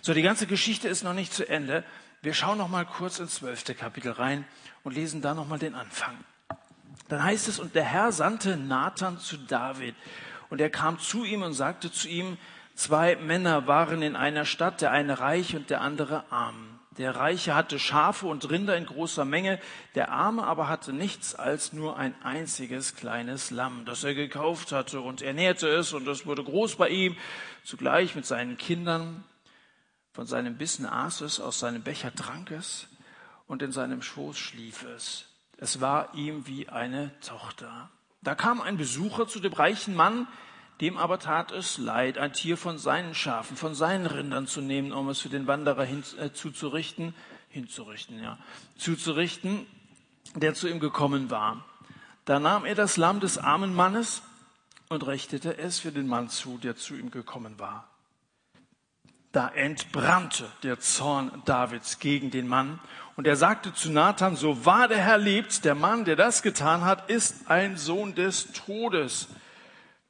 [0.00, 1.84] So, die ganze Geschichte ist noch nicht zu Ende.
[2.22, 4.46] Wir schauen noch mal kurz ins zwölfte Kapitel rein
[4.82, 6.16] und lesen da noch mal den Anfang.
[7.08, 9.94] Dann heißt es, und der Herr sandte Nathan zu David.
[10.48, 12.38] Und er kam zu ihm und sagte zu ihm,
[12.74, 16.78] zwei Männer waren in einer Stadt, der eine reich und der andere arm.
[16.98, 19.58] Der Reiche hatte Schafe und Rinder in großer Menge,
[19.94, 25.00] der Arme aber hatte nichts als nur ein einziges kleines Lamm, das er gekauft hatte
[25.00, 27.16] und ernährte es und es wurde groß bei ihm,
[27.64, 29.24] zugleich mit seinen Kindern
[30.12, 32.89] von seinem Bissen aß es, aus seinem Becher trank es
[33.50, 35.26] und in seinem Schoß schlief es.
[35.56, 37.90] Es war ihm wie eine Tochter.
[38.22, 40.28] Da kam ein Besucher zu dem reichen Mann,
[40.80, 44.92] dem aber tat es leid, ein Tier von seinen Schafen, von seinen Rindern zu nehmen,
[44.92, 47.12] um es für den Wanderer hin, äh, zuzurichten,
[47.48, 48.38] hinzurichten, ja,
[48.78, 49.66] zuzurichten,
[50.36, 51.64] der zu ihm gekommen war.
[52.26, 54.22] Da nahm er das Lamm des armen Mannes
[54.88, 57.88] und richtete es für den Mann zu, der zu ihm gekommen war.
[59.32, 62.80] Da entbrannte der Zorn Davids gegen den Mann
[63.16, 66.84] und er sagte zu Nathan, so wahr der Herr lebt, der Mann, der das getan
[66.84, 69.28] hat, ist ein Sohn des Todes.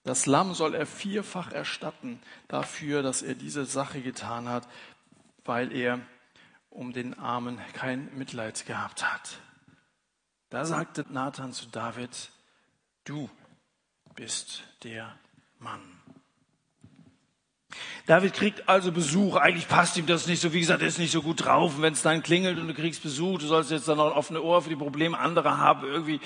[0.04, 4.66] Das Lamm soll er vierfach erstatten dafür, dass er diese Sache getan hat,
[5.44, 6.00] weil er
[6.70, 9.38] um den Armen kein Mitleid gehabt hat.
[10.48, 12.30] Da sagte Nathan zu David,
[13.04, 13.28] du
[14.14, 15.18] bist der
[15.59, 16.00] Mann.
[18.06, 19.37] David kriegt also Besuch.
[19.37, 20.52] Eigentlich passt ihm das nicht so.
[20.52, 21.76] Wie gesagt, er ist nicht so gut drauf.
[21.76, 24.12] Und wenn es dann klingelt und du kriegst Besuch, du sollst jetzt dann noch ein
[24.12, 26.20] offene Ohr für die Probleme anderer haben irgendwie.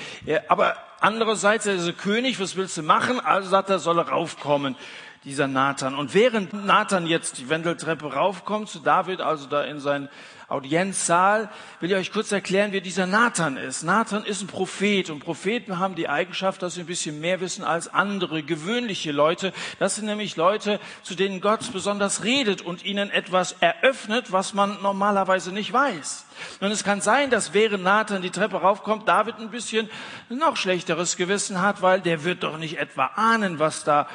[0.48, 2.40] Aber andererseits, er ist König.
[2.40, 3.20] Was willst du machen?
[3.20, 4.76] Also sagt er, soll er raufkommen
[5.24, 5.94] dieser Nathan.
[5.94, 10.08] Und während Nathan jetzt die Wendeltreppe raufkommt zu David, also da in seinen
[10.48, 11.48] Audienzsaal,
[11.80, 13.82] will ich euch kurz erklären, wer dieser Nathan ist.
[13.82, 17.64] Nathan ist ein Prophet und Propheten haben die Eigenschaft, dass sie ein bisschen mehr wissen
[17.64, 19.54] als andere gewöhnliche Leute.
[19.78, 24.82] Das sind nämlich Leute, zu denen Gott besonders redet und ihnen etwas eröffnet, was man
[24.82, 26.26] normalerweise nicht weiß.
[26.60, 29.88] Und es kann sein, dass während Nathan die Treppe raufkommt, David ein bisschen
[30.28, 34.06] noch schlechteres Gewissen hat, weil der wird doch nicht etwa ahnen, was da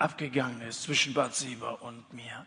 [0.00, 2.46] abgegangen ist zwischen Bathseba und mir.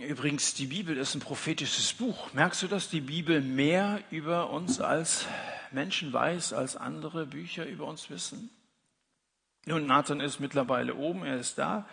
[0.00, 2.32] Übrigens, die Bibel ist ein prophetisches Buch.
[2.32, 5.26] Merkst du, dass die Bibel mehr über uns als
[5.72, 8.50] Menschen weiß, als andere Bücher über uns wissen?
[9.66, 11.86] Nun, Nathan ist mittlerweile oben, er ist da.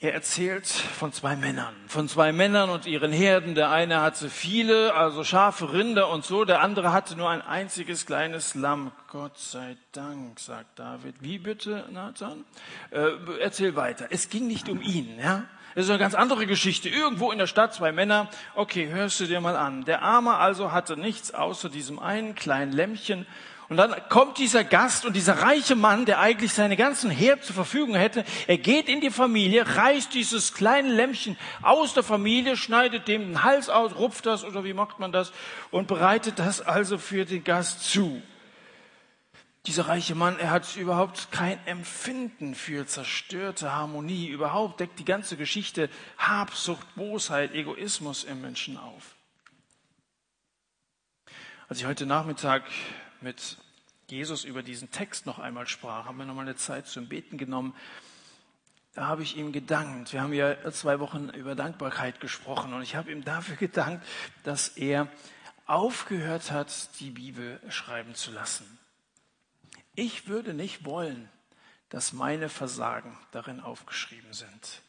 [0.00, 3.56] Er erzählt von zwei Männern, von zwei Männern und ihren Herden.
[3.56, 6.44] Der eine hatte viele, also Schafe, Rinder und so.
[6.44, 8.92] Der andere hatte nur ein einziges kleines Lamm.
[9.08, 11.16] Gott sei Dank, sagt David.
[11.20, 12.44] Wie bitte, Nathan?
[12.92, 13.08] Äh,
[13.40, 14.06] erzähl weiter.
[14.10, 15.46] Es ging nicht um ihn, ja?
[15.74, 16.88] Das ist eine ganz andere Geschichte.
[16.88, 18.28] Irgendwo in der Stadt zwei Männer.
[18.54, 19.84] Okay, hörst du dir mal an.
[19.84, 23.26] Der Arme also hatte nichts außer diesem einen kleinen Lämmchen
[23.68, 27.54] und dann kommt dieser Gast und dieser reiche Mann, der eigentlich seine ganzen Herd zur
[27.54, 33.08] Verfügung hätte, er geht in die Familie, reißt dieses kleine Lämmchen aus der Familie, schneidet
[33.08, 35.32] dem den Hals aus, rupft das oder wie macht man das
[35.70, 38.22] und bereitet das also für den Gast zu.
[39.66, 44.28] Dieser reiche Mann, er hat überhaupt kein Empfinden für zerstörte Harmonie.
[44.28, 49.14] Überhaupt deckt die ganze Geschichte Habsucht, Bosheit, Egoismus im Menschen auf.
[51.68, 52.62] Als ich heute Nachmittag
[53.22, 53.58] mit
[54.08, 57.36] Jesus über diesen Text noch einmal sprach, haben wir noch mal eine Zeit zum Beten
[57.36, 57.74] genommen.
[58.94, 60.12] Da habe ich ihm gedankt.
[60.12, 64.04] Wir haben ja zwei Wochen über Dankbarkeit gesprochen und ich habe ihm dafür gedankt,
[64.44, 65.08] dass er
[65.66, 68.78] aufgehört hat, die Bibel schreiben zu lassen.
[69.94, 71.28] Ich würde nicht wollen,
[71.90, 74.82] dass meine Versagen darin aufgeschrieben sind.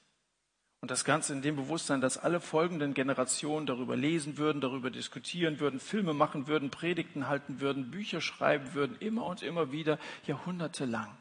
[0.81, 5.59] Und das Ganze in dem Bewusstsein, dass alle folgenden Generationen darüber lesen würden, darüber diskutieren
[5.59, 11.17] würden, Filme machen würden, Predigten halten würden, Bücher schreiben würden, immer und immer wieder, jahrhundertelang.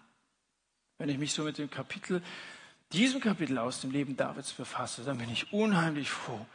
[0.99, 2.23] Wenn ich mich so mit dem Kapitel,
[2.93, 6.47] diesem Kapitel aus dem Leben Davids befasse, dann bin ich unheimlich froh,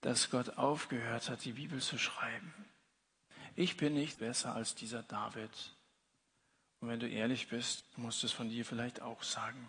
[0.00, 2.54] dass Gott aufgehört hat, die Bibel zu schreiben.
[3.56, 5.50] Ich bin nicht besser als dieser David.
[6.80, 9.68] Und wenn du ehrlich bist, musst du es von dir vielleicht auch sagen.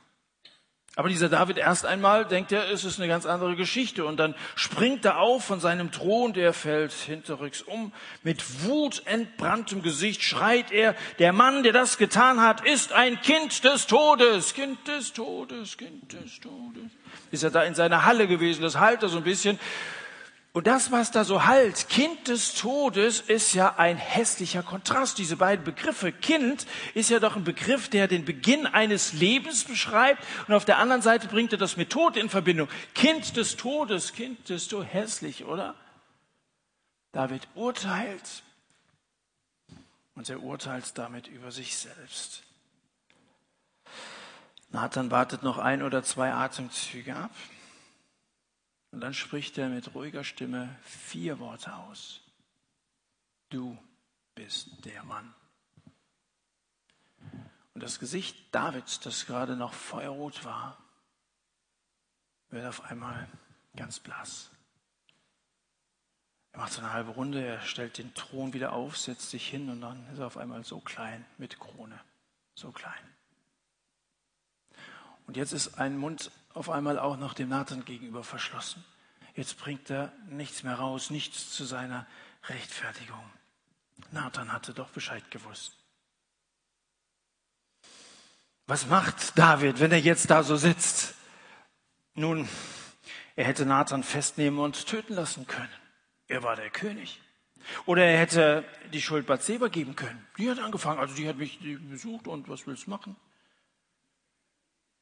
[0.96, 4.06] Aber dieser David erst einmal denkt er, es ist eine ganz andere Geschichte.
[4.06, 7.92] Und dann springt er auf von seinem Thron, der fällt hinterrücks um.
[8.22, 13.88] Mit wutentbranntem Gesicht schreit er, der Mann, der das getan hat, ist ein Kind des
[13.88, 14.54] Todes.
[14.54, 16.92] Kind des Todes, Kind des Todes.
[17.32, 19.60] Ist er da in seiner Halle gewesen, das halt er so ein bisschen.
[20.54, 25.18] Und das, was da so halt, Kind des Todes, ist ja ein hässlicher Kontrast.
[25.18, 26.12] Diese beiden Begriffe.
[26.12, 30.24] Kind ist ja doch ein Begriff, der den Beginn eines Lebens beschreibt.
[30.48, 32.70] Und auf der anderen Seite bringt er das mit Tod in Verbindung.
[32.94, 35.74] Kind des Todes, Kind des Todes, hässlich, oder?
[37.14, 38.44] David urteilt.
[40.14, 42.44] Und er urteilt damit über sich selbst.
[44.70, 47.32] Nathan wartet noch ein oder zwei Atemzüge ab.
[48.94, 52.22] Und dann spricht er mit ruhiger Stimme vier Worte aus.
[53.50, 53.76] Du
[54.36, 55.34] bist der Mann.
[57.74, 60.78] Und das Gesicht Davids, das gerade noch feuerrot war,
[62.50, 63.28] wird auf einmal
[63.76, 64.52] ganz blass.
[66.52, 69.70] Er macht so eine halbe Runde, er stellt den Thron wieder auf, setzt sich hin
[69.72, 72.00] und dann ist er auf einmal so klein mit Krone.
[72.54, 73.16] So klein.
[75.28, 78.84] Und jetzt ist ein Mund auf einmal auch noch dem Nathan gegenüber verschlossen.
[79.36, 82.06] Jetzt bringt er nichts mehr raus, nichts zu seiner
[82.46, 83.24] Rechtfertigung.
[84.12, 85.78] Nathan hatte doch Bescheid gewusst.
[88.68, 91.16] Was macht David, wenn er jetzt da so sitzt?
[92.14, 92.48] Nun,
[93.36, 95.70] er hätte Nathan festnehmen und töten lassen können.
[96.28, 97.20] Er war der König.
[97.86, 100.26] Oder er hätte die Schuld Bathseba geben können.
[100.38, 101.60] Die hat angefangen, also die hat mich
[101.90, 103.16] besucht und was willst du machen?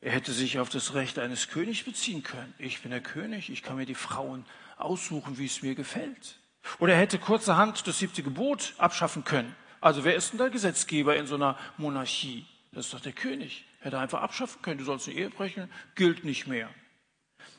[0.01, 2.53] Er hätte sich auf das Recht eines Königs beziehen können.
[2.57, 4.45] Ich bin der König, ich kann mir die Frauen
[4.77, 6.39] aussuchen, wie es mir gefällt.
[6.79, 9.55] Oder er hätte kurzerhand das siebte Gebot abschaffen können.
[9.79, 12.45] Also wer ist denn der Gesetzgeber in so einer Monarchie?
[12.71, 13.65] Das ist doch der König.
[13.79, 14.79] Er hätte einfach abschaffen können.
[14.79, 16.69] Du sollst eine Ehe brechen, gilt nicht mehr.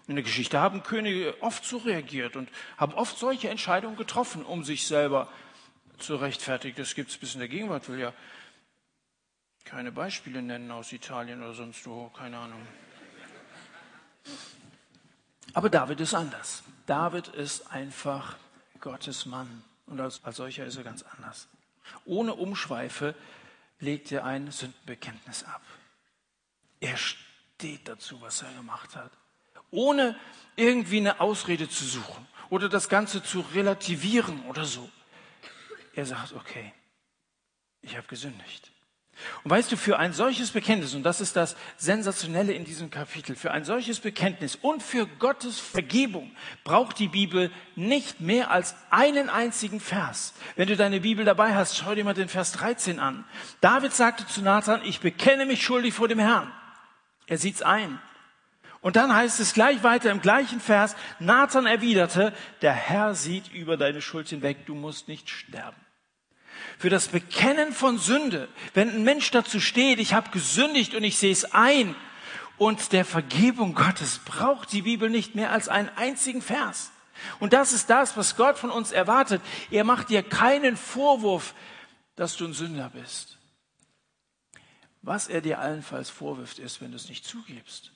[0.09, 4.65] In der Geschichte haben Könige oft so reagiert und haben oft solche Entscheidungen getroffen, um
[4.65, 5.29] sich selber
[5.99, 6.77] zu rechtfertigen.
[6.77, 8.13] Das gibt es bis in der Gegenwart, will ja
[9.65, 12.67] keine Beispiele nennen aus Italien oder sonst wo, keine Ahnung.
[15.55, 16.63] Aber David ist anders.
[16.87, 18.37] David ist einfach
[18.81, 21.49] Gottes Mann und als, als solcher ist er ganz anders.
[22.05, 23.15] Ohne Umschweife
[23.79, 25.63] legt er ein Sündenbekenntnis ab.
[26.81, 29.13] Er steht dazu, was er gemacht hat.
[29.71, 30.19] Ohne
[30.57, 34.91] irgendwie eine Ausrede zu suchen oder das Ganze zu relativieren oder so.
[35.95, 36.73] Er sagt, okay,
[37.81, 38.71] ich habe gesündigt.
[39.45, 43.37] Und weißt du, für ein solches Bekenntnis, und das ist das Sensationelle in diesem Kapitel,
[43.37, 46.31] für ein solches Bekenntnis und für Gottes Vergebung
[46.65, 50.35] braucht die Bibel nicht mehr als einen einzigen Vers.
[50.57, 53.25] Wenn du deine Bibel dabei hast, schau dir mal den Vers 13 an.
[53.61, 56.51] David sagte zu Nathan, ich bekenne mich schuldig vor dem Herrn.
[57.27, 58.01] Er sieht's ein.
[58.81, 62.33] Und dann heißt es gleich weiter im gleichen Vers, Nathan erwiderte,
[62.63, 65.77] der Herr sieht über deine Schuld hinweg, du musst nicht sterben
[66.83, 71.17] für das Bekennen von Sünde, wenn ein Mensch dazu steht, ich habe gesündigt und ich
[71.17, 71.95] sehe es ein,
[72.59, 76.91] und der Vergebung Gottes braucht die Bibel nicht mehr als einen einzigen Vers.
[77.39, 79.41] Und das ist das, was Gott von uns erwartet.
[79.71, 81.55] Er macht dir keinen Vorwurf,
[82.17, 83.39] dass du ein Sünder bist.
[85.03, 87.92] Was er dir allenfalls vorwirft, ist, wenn du es nicht zugibst.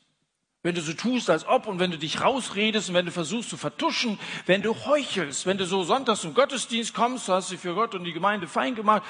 [0.66, 3.50] Wenn du so tust, als ob und wenn du dich rausredest und wenn du versuchst
[3.50, 7.60] zu vertuschen, wenn du heuchelst, wenn du so sonntags zum Gottesdienst kommst, du hast dich
[7.60, 9.04] für Gott und die Gemeinde fein gemacht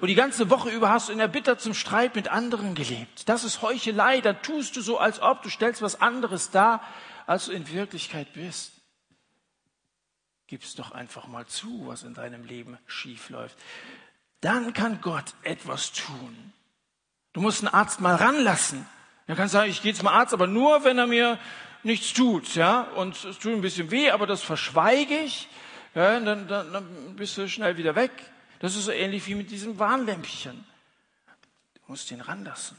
[0.00, 3.26] und die ganze Woche über hast du in der Bitter zum Streit mit anderen gelebt.
[3.26, 6.82] Das ist Heuchelei, dann tust du so, als ob du stellst was anderes dar,
[7.26, 8.72] als du in Wirklichkeit bist.
[10.46, 13.56] Gib's doch einfach mal zu, was in deinem Leben schief läuft.
[14.42, 16.52] Dann kann Gott etwas tun.
[17.32, 18.84] Du musst einen Arzt mal ranlassen.
[19.28, 21.38] Er kann sagen, ich gehe zum Arzt, aber nur, wenn er mir
[21.82, 25.48] nichts tut, ja, und es tut ein bisschen weh, aber das verschweige ich,
[25.94, 28.10] ja, dann, dann, dann bist du schnell wieder weg.
[28.58, 30.64] Das ist so ähnlich wie mit diesem Warnlämpchen.
[31.74, 32.76] Du musst ihn ranlassen.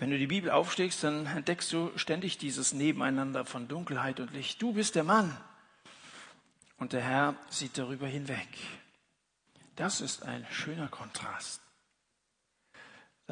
[0.00, 4.60] Wenn du die Bibel aufschlägst, dann entdeckst du ständig dieses Nebeneinander von Dunkelheit und Licht.
[4.60, 5.36] Du bist der Mann
[6.78, 8.48] und der Herr sieht darüber hinweg.
[9.76, 11.61] Das ist ein schöner Kontrast.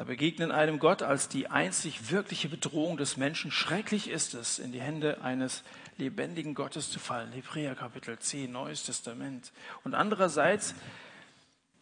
[0.01, 3.51] Da begegnen einem Gott als die einzig wirkliche Bedrohung des Menschen.
[3.51, 5.61] Schrecklich ist es, in die Hände eines
[5.99, 7.31] lebendigen Gottes zu fallen.
[7.31, 9.51] Hebräer Kapitel 10, Neues Testament.
[9.83, 10.73] Und andererseits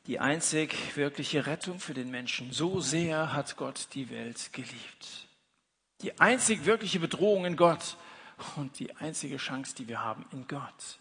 [0.06, 2.52] die einzig wirkliche Rettung für den Menschen.
[2.52, 5.30] So sehr hat Gott die Welt geliebt.
[6.02, 7.96] Die einzig wirkliche Bedrohung in Gott
[8.58, 11.00] und die einzige Chance, die wir haben in Gott.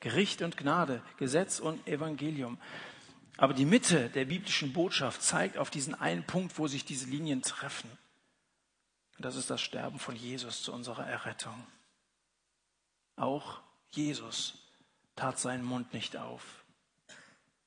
[0.00, 2.56] Gericht und Gnade, Gesetz und Evangelium.
[3.36, 7.42] Aber die Mitte der biblischen Botschaft zeigt auf diesen einen Punkt, wo sich diese Linien
[7.42, 7.90] treffen.
[9.16, 11.66] Und das ist das Sterben von Jesus zu unserer Errettung.
[13.16, 13.60] Auch
[13.90, 14.54] Jesus
[15.16, 16.64] tat seinen Mund nicht auf.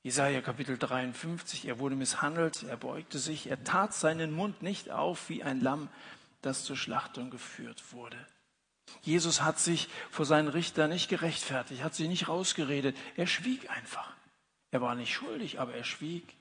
[0.03, 5.27] Jesaja Kapitel 53, er wurde misshandelt, er beugte sich, er tat seinen Mund nicht auf
[5.27, 5.89] wie ein Lamm,
[6.41, 8.17] das zur Schlachtung geführt wurde.
[9.01, 14.15] Jesus hat sich vor seinen Richtern nicht gerechtfertigt, hat sich nicht rausgeredet, er schwieg einfach.
[14.71, 16.35] Er war nicht schuldig, aber er schwieg,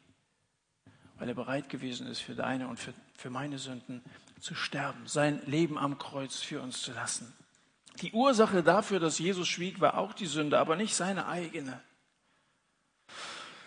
[1.18, 4.02] weil er bereit gewesen ist, für deine und für, für meine Sünden
[4.40, 7.32] zu sterben, sein Leben am Kreuz für uns zu lassen.
[8.02, 11.80] Die Ursache dafür, dass Jesus schwieg, war auch die Sünde, aber nicht seine eigene.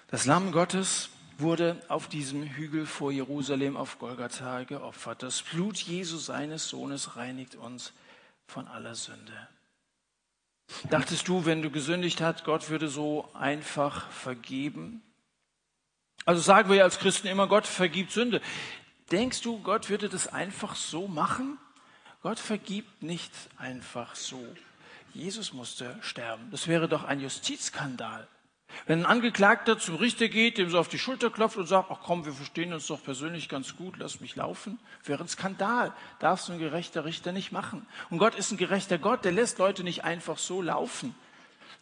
[0.08, 5.24] Das Lamm Gottes wurde auf diesem Hügel vor Jerusalem auf Golgatha geopfert.
[5.24, 7.94] Das Blut Jesu seines Sohnes reinigt uns
[8.48, 9.48] von aller Sünde.
[10.90, 15.02] Dachtest du, wenn du gesündigt hast, Gott würde so einfach vergeben?
[16.26, 18.42] Also sagen wir ja als Christen immer, Gott vergibt Sünde.
[19.12, 21.58] Denkst du, Gott würde das einfach so machen?
[22.22, 24.46] Gott vergibt nicht einfach so.
[25.14, 26.52] Jesus musste sterben.
[26.52, 28.28] Das wäre doch ein Justizskandal.
[28.86, 32.00] Wenn ein Angeklagter zum Richter geht, dem so auf die Schulter klopft und sagt, ach
[32.04, 35.94] komm, wir verstehen uns doch persönlich ganz gut, lass mich laufen, wäre ein Skandal.
[36.20, 37.86] Darf so ein gerechter Richter nicht machen.
[38.10, 41.16] Und Gott ist ein gerechter Gott, der lässt Leute nicht einfach so laufen.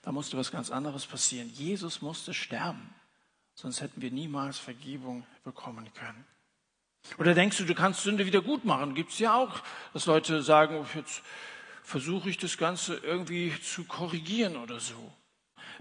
[0.02, 1.50] Da musste was ganz anderes passieren.
[1.54, 2.94] Jesus musste sterben.
[3.54, 6.26] Sonst hätten wir niemals Vergebung bekommen können.
[7.18, 8.96] Oder denkst du, du kannst Sünde wieder gut machen?
[8.96, 9.62] Gibt es ja auch,
[9.94, 11.24] dass Leute sagen, oh, jetzt
[11.84, 15.14] versuche ich das Ganze irgendwie zu korrigieren oder so.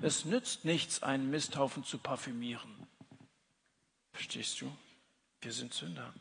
[0.03, 2.71] Es nützt nichts, einen Misthaufen zu parfümieren.
[4.13, 4.75] Verstehst du?
[5.41, 6.13] Wir sind Sünder.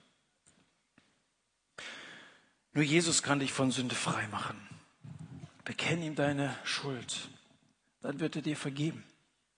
[2.73, 4.59] Nur Jesus kann dich von Sünde frei machen.
[5.63, 7.29] Bekenn ihm deine Schuld.
[8.01, 9.03] Dann wird er dir vergeben.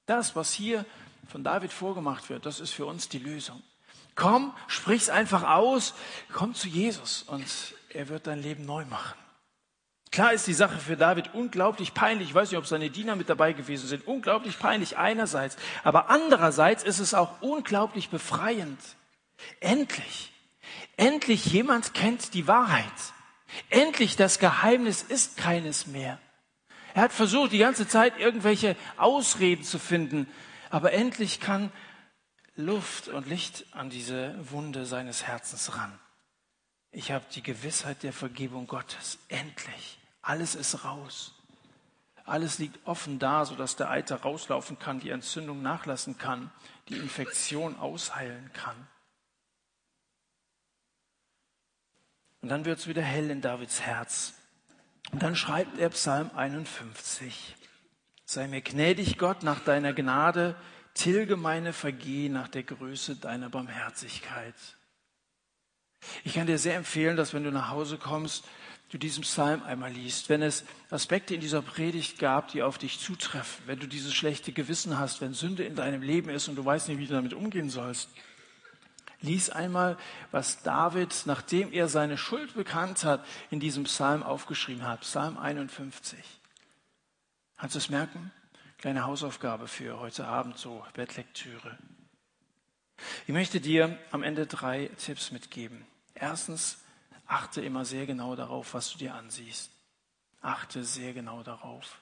[0.06, 0.86] Das, was hier
[1.28, 3.62] von David vorgemacht wird, das ist für uns die Lösung.
[4.16, 5.94] Komm, sprich's einfach aus,
[6.32, 7.46] komm zu Jesus und
[7.90, 9.18] er wird dein Leben neu machen.
[10.18, 12.30] Klar ist die Sache für David unglaublich peinlich.
[12.30, 14.08] Ich weiß nicht, ob seine Diener mit dabei gewesen sind.
[14.08, 15.58] Unglaublich peinlich einerseits.
[15.84, 18.80] Aber andererseits ist es auch unglaublich befreiend.
[19.60, 20.34] Endlich,
[20.96, 22.84] endlich jemand kennt die Wahrheit.
[23.70, 26.18] Endlich das Geheimnis ist keines mehr.
[26.96, 30.28] Er hat versucht, die ganze Zeit irgendwelche Ausreden zu finden.
[30.72, 31.72] Aber endlich kann
[32.56, 36.00] Luft und Licht an diese Wunde seines Herzens ran.
[36.90, 39.20] Ich habe die Gewissheit der Vergebung Gottes.
[39.28, 39.97] Endlich.
[40.28, 41.34] Alles ist raus.
[42.26, 46.52] Alles liegt offen da, sodass der Eiter rauslaufen kann, die Entzündung nachlassen kann,
[46.90, 48.76] die Infektion ausheilen kann.
[52.42, 54.34] Und dann wird es wieder hell in Davids Herz.
[55.14, 57.56] Und dann schreibt er Psalm 51.
[58.26, 60.58] Sei mir gnädig, Gott, nach deiner Gnade,
[60.94, 64.56] tilge meine Vergehen nach der Größe deiner Barmherzigkeit.
[66.26, 68.44] Ich kann dir sehr empfehlen, dass wenn du nach Hause kommst,
[68.90, 70.30] du diesen Psalm einmal liest.
[70.30, 74.52] Wenn es Aspekte in dieser Predigt gab, die auf dich zutreffen, wenn du dieses schlechte
[74.52, 77.34] Gewissen hast, wenn Sünde in deinem Leben ist und du weißt nicht, wie du damit
[77.34, 78.10] umgehen sollst,
[79.22, 79.98] lies einmal,
[80.32, 85.02] was David, nachdem er seine Schuld bekannt hat, in diesem Psalm aufgeschrieben hat.
[85.02, 86.20] Psalm 51.
[87.58, 88.32] Kannst du es merken?
[88.78, 91.78] Kleine Hausaufgabe für heute Abend, so Bettlektüre.
[93.26, 95.86] Ich möchte dir am Ende drei Tipps mitgeben.
[96.14, 96.80] Erstens,
[97.28, 99.72] achte immer sehr genau darauf, was du dir ansiehst.
[100.42, 102.00] Achte sehr genau darauf.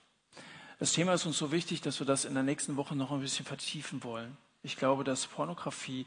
[0.80, 3.22] Das Thema ist uns so wichtig, dass wir das in der nächsten Woche noch ein
[3.22, 4.38] bisschen vertiefen wollen.
[4.62, 6.06] Ich glaube, dass Pornografie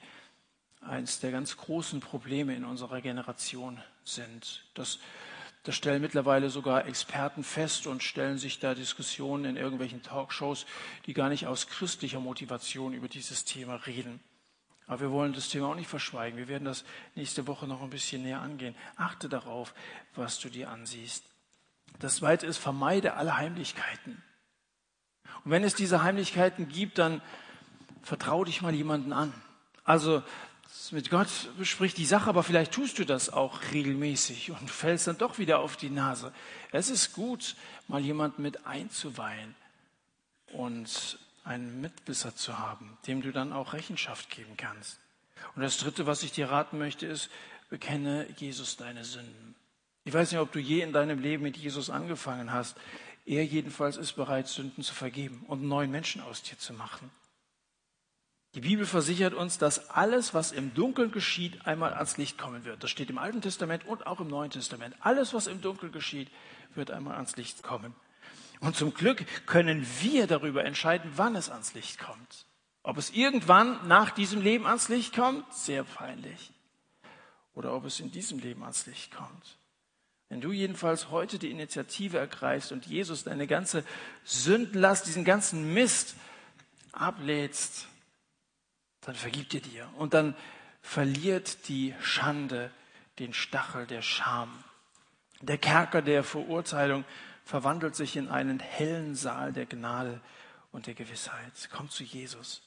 [0.81, 4.64] eines der ganz großen Probleme in unserer Generation sind.
[4.75, 4.99] Das,
[5.64, 10.66] das stellen mittlerweile sogar Experten fest und stellen sich da Diskussionen in irgendwelchen Talkshows,
[11.07, 14.21] die gar nicht aus christlicher Motivation über dieses Thema reden.
[14.89, 16.39] Aber wir wollen das Thema auch nicht verschweigen.
[16.39, 16.84] Wir werden das
[17.14, 18.74] nächste Woche noch ein bisschen näher angehen.
[18.97, 19.74] Achte darauf,
[20.14, 21.24] was du dir ansiehst.
[22.01, 24.22] Das zweite ist, vermeide alle Heimlichkeiten.
[25.45, 27.20] Und wenn es diese Heimlichkeiten gibt, dann
[28.03, 29.32] vertraue dich mal jemanden an.
[29.84, 30.22] Also
[30.91, 31.28] mit Gott
[31.59, 35.61] besprich die Sache, aber vielleicht tust du das auch regelmäßig und fällst dann doch wieder
[35.61, 36.32] auf die Nase.
[36.72, 37.57] Es ist gut,
[37.89, 39.55] mal jemanden mit einzuweihen
[40.53, 41.18] und
[41.49, 45.01] einen Mitwisser zu haben, dem du dann auch Rechenschaft geben kannst.
[45.57, 47.30] Und das Dritte, was ich dir raten möchte, ist,
[47.70, 49.55] bekenne Jesus deine Sünden.
[50.05, 52.76] Ich weiß nicht, ob du je in deinem Leben mit Jesus angefangen hast.
[53.24, 57.11] Er jedenfalls ist bereit, Sünden zu vergeben und einen neuen Menschen aus dir zu machen.
[58.55, 62.82] Die Bibel versichert uns, dass alles, was im Dunkeln geschieht, einmal ans Licht kommen wird.
[62.82, 64.96] Das steht im Alten Testament und auch im Neuen Testament.
[65.01, 66.30] Alles, was im Dunkeln geschieht,
[66.74, 67.94] wird einmal ans Licht kommen.
[68.61, 72.47] Und zum Glück können wir darüber entscheiden, wann es ans Licht kommt.
[72.83, 76.53] Ob es irgendwann nach diesem Leben ans Licht kommt, sehr peinlich.
[77.55, 79.59] Oder ob es in diesem Leben ans Licht kommt.
[80.29, 83.85] Wenn du jedenfalls heute die Initiative ergreifst und Jesus deine ganze
[84.25, 86.17] Sündenlast, diesen ganzen Mist
[86.93, 87.89] ablädst,
[89.03, 89.89] dann vergibt er dir.
[89.97, 90.37] Und dann
[90.83, 92.71] verliert die Schande
[93.19, 94.65] den Stachel der Scham.
[95.41, 97.05] Der Kerker der Verurteilung
[97.49, 100.20] verwandelt sich in einen hellen Saal der Gnade
[100.70, 101.70] und der Gewissheit.
[101.74, 102.61] Komm zu Jesus.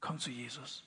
[0.00, 0.84] Komm zu Jesus.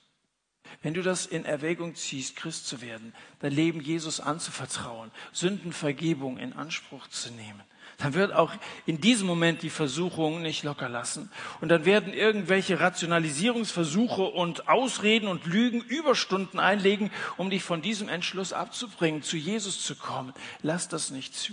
[0.80, 6.54] Wenn du das in Erwägung ziehst, Christ zu werden, dein Leben Jesus anzuvertrauen, Sündenvergebung in
[6.54, 7.60] Anspruch zu nehmen,
[7.98, 8.54] dann wird auch
[8.86, 11.30] in diesem Moment die Versuchung nicht locker lassen.
[11.60, 18.08] Und dann werden irgendwelche Rationalisierungsversuche und Ausreden und Lügen Überstunden einlegen, um dich von diesem
[18.08, 20.32] Entschluss abzubringen, zu Jesus zu kommen.
[20.62, 21.52] Lass das nicht zu.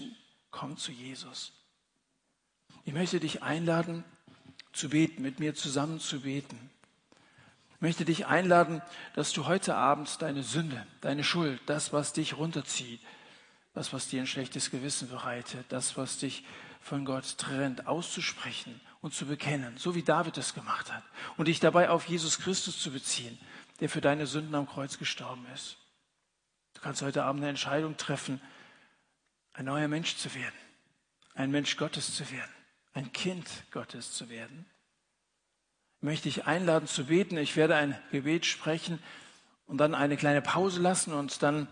[0.58, 1.52] Komm zu Jesus.
[2.84, 4.04] Ich möchte dich einladen,
[4.74, 6.72] zu beten, mit mir zusammen zu beten.
[7.76, 8.82] Ich möchte dich einladen,
[9.14, 13.00] dass du heute Abend deine Sünde, deine Schuld, das, was dich runterzieht,
[13.76, 16.44] das, was dir ein schlechtes Gewissen bereitet, das, was dich
[16.82, 21.04] von Gott trennt, auszusprechen und zu bekennen, so wie David es gemacht hat,
[21.38, 23.38] und dich dabei auf Jesus Christus zu beziehen,
[23.80, 25.78] der für deine Sünden am Kreuz gestorben ist.
[26.74, 28.42] Du kannst heute Abend eine Entscheidung treffen,
[29.58, 30.56] ein neuer Mensch zu werden,
[31.34, 32.52] ein Mensch Gottes zu werden,
[32.94, 34.68] ein Kind Gottes zu werden.
[35.98, 37.38] Ich möchte dich einladen zu beten.
[37.38, 39.00] Ich werde ein Gebet sprechen
[39.66, 41.68] und dann eine kleine Pause lassen und dann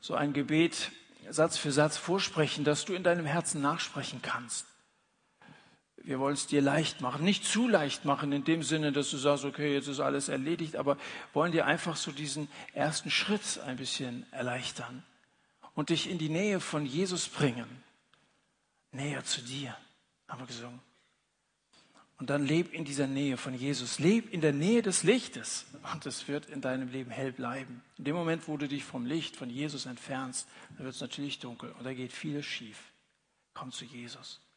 [0.00, 0.90] so ein Gebet
[1.28, 4.64] Satz für Satz vorsprechen, dass du in deinem Herzen nachsprechen kannst.
[5.96, 9.18] Wir wollen es dir leicht machen, nicht zu leicht machen in dem Sinne, dass du
[9.18, 10.96] sagst, okay, jetzt ist alles erledigt, aber
[11.34, 15.04] wollen dir einfach so diesen ersten Schritt ein bisschen erleichtern
[15.78, 17.68] und dich in die Nähe von Jesus bringen,
[18.90, 19.76] näher zu dir,
[20.26, 20.80] haben wir gesungen.
[22.16, 24.00] Und dann leb in dieser Nähe von Jesus.
[24.00, 25.66] Leb in der Nähe des Lichtes.
[25.94, 27.80] Und es wird in deinem Leben hell bleiben.
[27.96, 31.38] In dem Moment, wo du dich vom Licht, von Jesus entfernst, dann wird es natürlich
[31.38, 31.70] dunkel.
[31.70, 32.90] Und da geht vieles schief.
[33.54, 34.40] Komm zu Jesus.